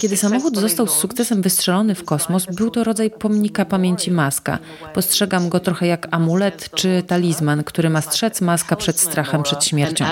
[0.00, 4.58] Kiedy samochód został z sukcesem wystrzelony w kosmos, był to rodzaj pomnika pamięci Maska.
[4.94, 10.04] Postrzegam go trochę jak amulet czy talizman, który ma strzec Maska przed strachem przed śmiercią.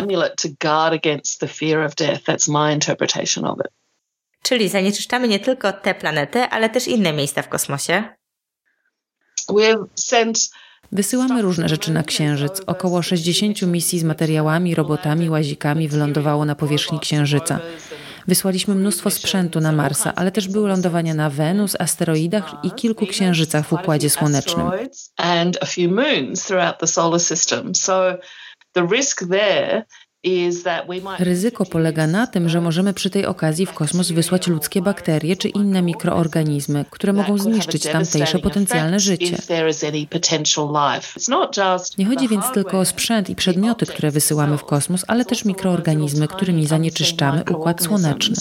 [4.43, 8.05] Czyli zanieczyszczamy nie tylko tę planetę, ale też inne miejsca w kosmosie?
[10.93, 12.63] Wysyłamy różne rzeczy na Księżyc.
[12.67, 17.61] Około 60 misji z materiałami, robotami, łazikami wylądowało na powierzchni Księżyca.
[18.29, 23.67] Wysłaliśmy mnóstwo sprzętu na Marsa, ale też były lądowania na Wenus, asteroidach i kilku księżycach
[23.67, 24.71] w Układzie Słonecznym.
[28.73, 29.85] The risk there
[31.19, 35.49] Ryzyko polega na tym, że możemy przy tej okazji w kosmos wysłać ludzkie bakterie czy
[35.49, 39.37] inne mikroorganizmy, które mogą zniszczyć tamtejsze potencjalne życie.
[41.99, 46.29] Nie chodzi więc tylko o sprzęt i przedmioty, które wysyłamy w kosmos, ale też mikroorganizmy,
[46.29, 48.37] którymi zanieczyszczamy układ słoneczny.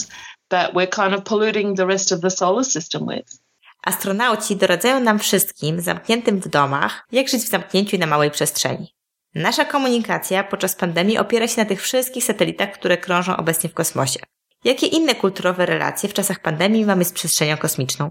[3.84, 8.99] Astronauci doradzają nam wszystkim zamkniętym w domach, jak żyć w zamknięciu na małej przestrzeni.
[9.34, 14.20] Nasza komunikacja podczas pandemii opiera się na tych wszystkich satelitach, które krążą obecnie w kosmosie.
[14.64, 18.10] Jakie inne kulturowe relacje w czasach pandemii mamy z przestrzenią kosmiczną?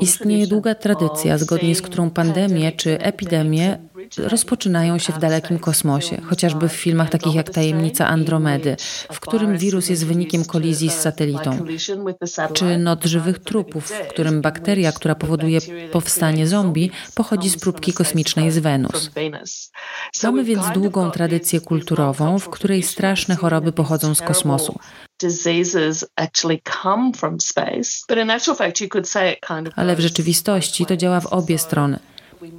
[0.00, 3.88] Istnieje długa tradycja, zgodnie z którą pandemie czy epidemie
[4.18, 8.76] rozpoczynają się w dalekim kosmosie, chociażby w filmach takich jak Tajemnica Andromedy,
[9.12, 11.64] w którym wirus jest wynikiem kolizji z satelitą,
[12.52, 15.60] czy Not żywych trupów, w którym bakteria, która powoduje
[15.92, 19.10] powstanie zombie, pochodzi z próbki kosmicznej z Wenus.
[20.22, 24.78] Mamy więc długą tradycję kulturową, w której straszne choroby pochodzą z kosmosu.
[29.76, 31.98] Ale w rzeczywistości to działa w obie strony.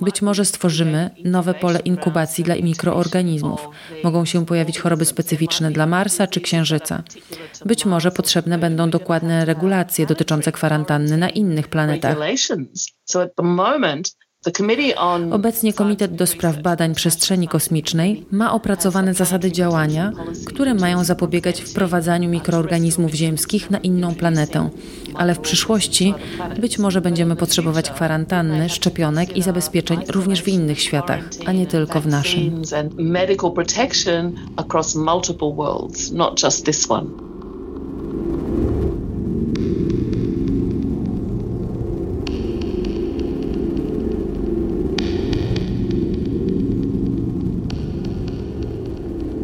[0.01, 3.67] Być może stworzymy nowe pole inkubacji dla mikroorganizmów.
[4.03, 7.03] Mogą się pojawić choroby specyficzne dla Marsa czy Księżyca.
[7.65, 12.17] Być może potrzebne będą dokładne regulacje dotyczące kwarantanny na innych planetach.
[15.33, 20.11] Obecnie Komitet do Spraw Badań Przestrzeni Kosmicznej ma opracowane zasady działania,
[20.45, 24.69] które mają zapobiegać wprowadzaniu mikroorganizmów ziemskich na inną planetę,
[25.13, 26.13] ale w przyszłości
[26.61, 32.01] być może będziemy potrzebować kwarantanny, szczepionek i zabezpieczeń również w innych światach, a nie tylko
[32.01, 32.61] w naszym.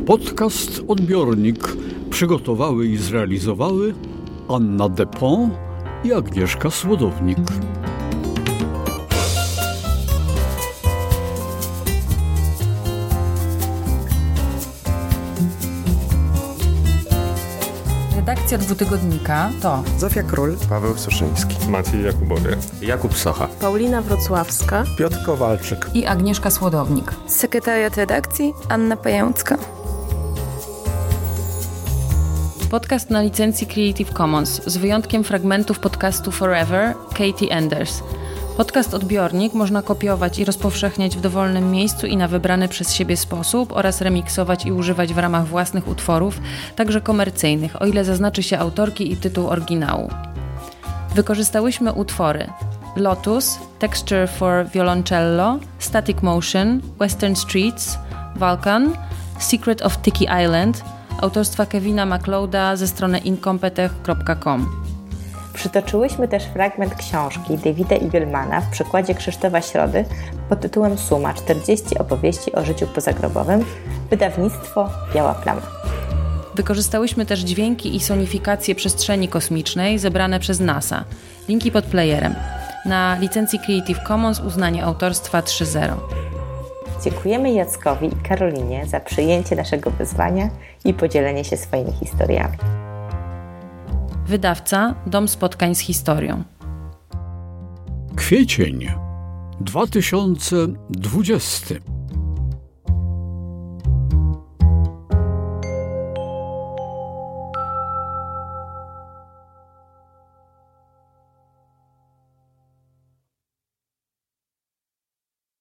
[0.08, 1.68] Podcast Odbiornik
[2.10, 3.94] przygotowały i zrealizowały
[4.50, 5.54] Anna Depont
[6.04, 7.38] i Agnieszka Słodownik.
[18.16, 25.90] Redakcja dwutygodnika to Zofia Król, Paweł Suszyński, Maciej Jakubowie, Jakub Socha, Paulina Wrocławska, Piotr Kowalczyk
[25.94, 27.12] i Agnieszka Słodownik.
[27.28, 29.58] Sekretariat redakcji Anna Pajęcka.
[32.74, 38.04] Podcast na licencji Creative Commons z wyjątkiem fragmentów podcastu Forever Katie Enders.
[38.58, 43.72] Podcast odbiornik można kopiować i rozpowszechniać w dowolnym miejscu i na wybrany przez siebie sposób
[43.72, 46.42] oraz remiksować i używać w ramach własnych utworów,
[46.76, 50.10] także komercyjnych, o ile zaznaczy się autorki i tytuł oryginału.
[51.16, 52.48] Wykorzystałyśmy utwory
[52.96, 57.98] Lotus, Texture for Violoncello, Static Motion, Western Streets,
[58.36, 58.94] Vulcan,
[59.40, 60.84] Secret of Tiki Island,
[61.22, 64.84] autorstwa Kevina McLeoda ze strony incompetech.com.
[65.54, 70.06] Przytoczyłyśmy też fragment książki Davida Eaglemana w przykładzie Krzysztofa Środy
[70.50, 73.66] pod tytułem Suma 40 opowieści o życiu pozagrobowym,
[74.10, 75.62] wydawnictwo Biała Plama.
[76.56, 81.04] Wykorzystałyśmy też dźwięki i sonifikacje przestrzeni kosmicznej zebrane przez NASA.
[81.50, 82.36] Linki pod playerem.
[82.86, 86.23] Na licencji Creative Commons uznanie autorstwa 3.0.
[87.04, 90.50] Dziękujemy Jackowi i Karolinie za przyjęcie naszego wyzwania
[90.86, 92.58] i podzielenie się swoimi historiami.
[94.28, 96.44] Wydawca Dom Spotkań z Historią.
[98.16, 98.88] Kwiecień
[99.60, 101.76] 2020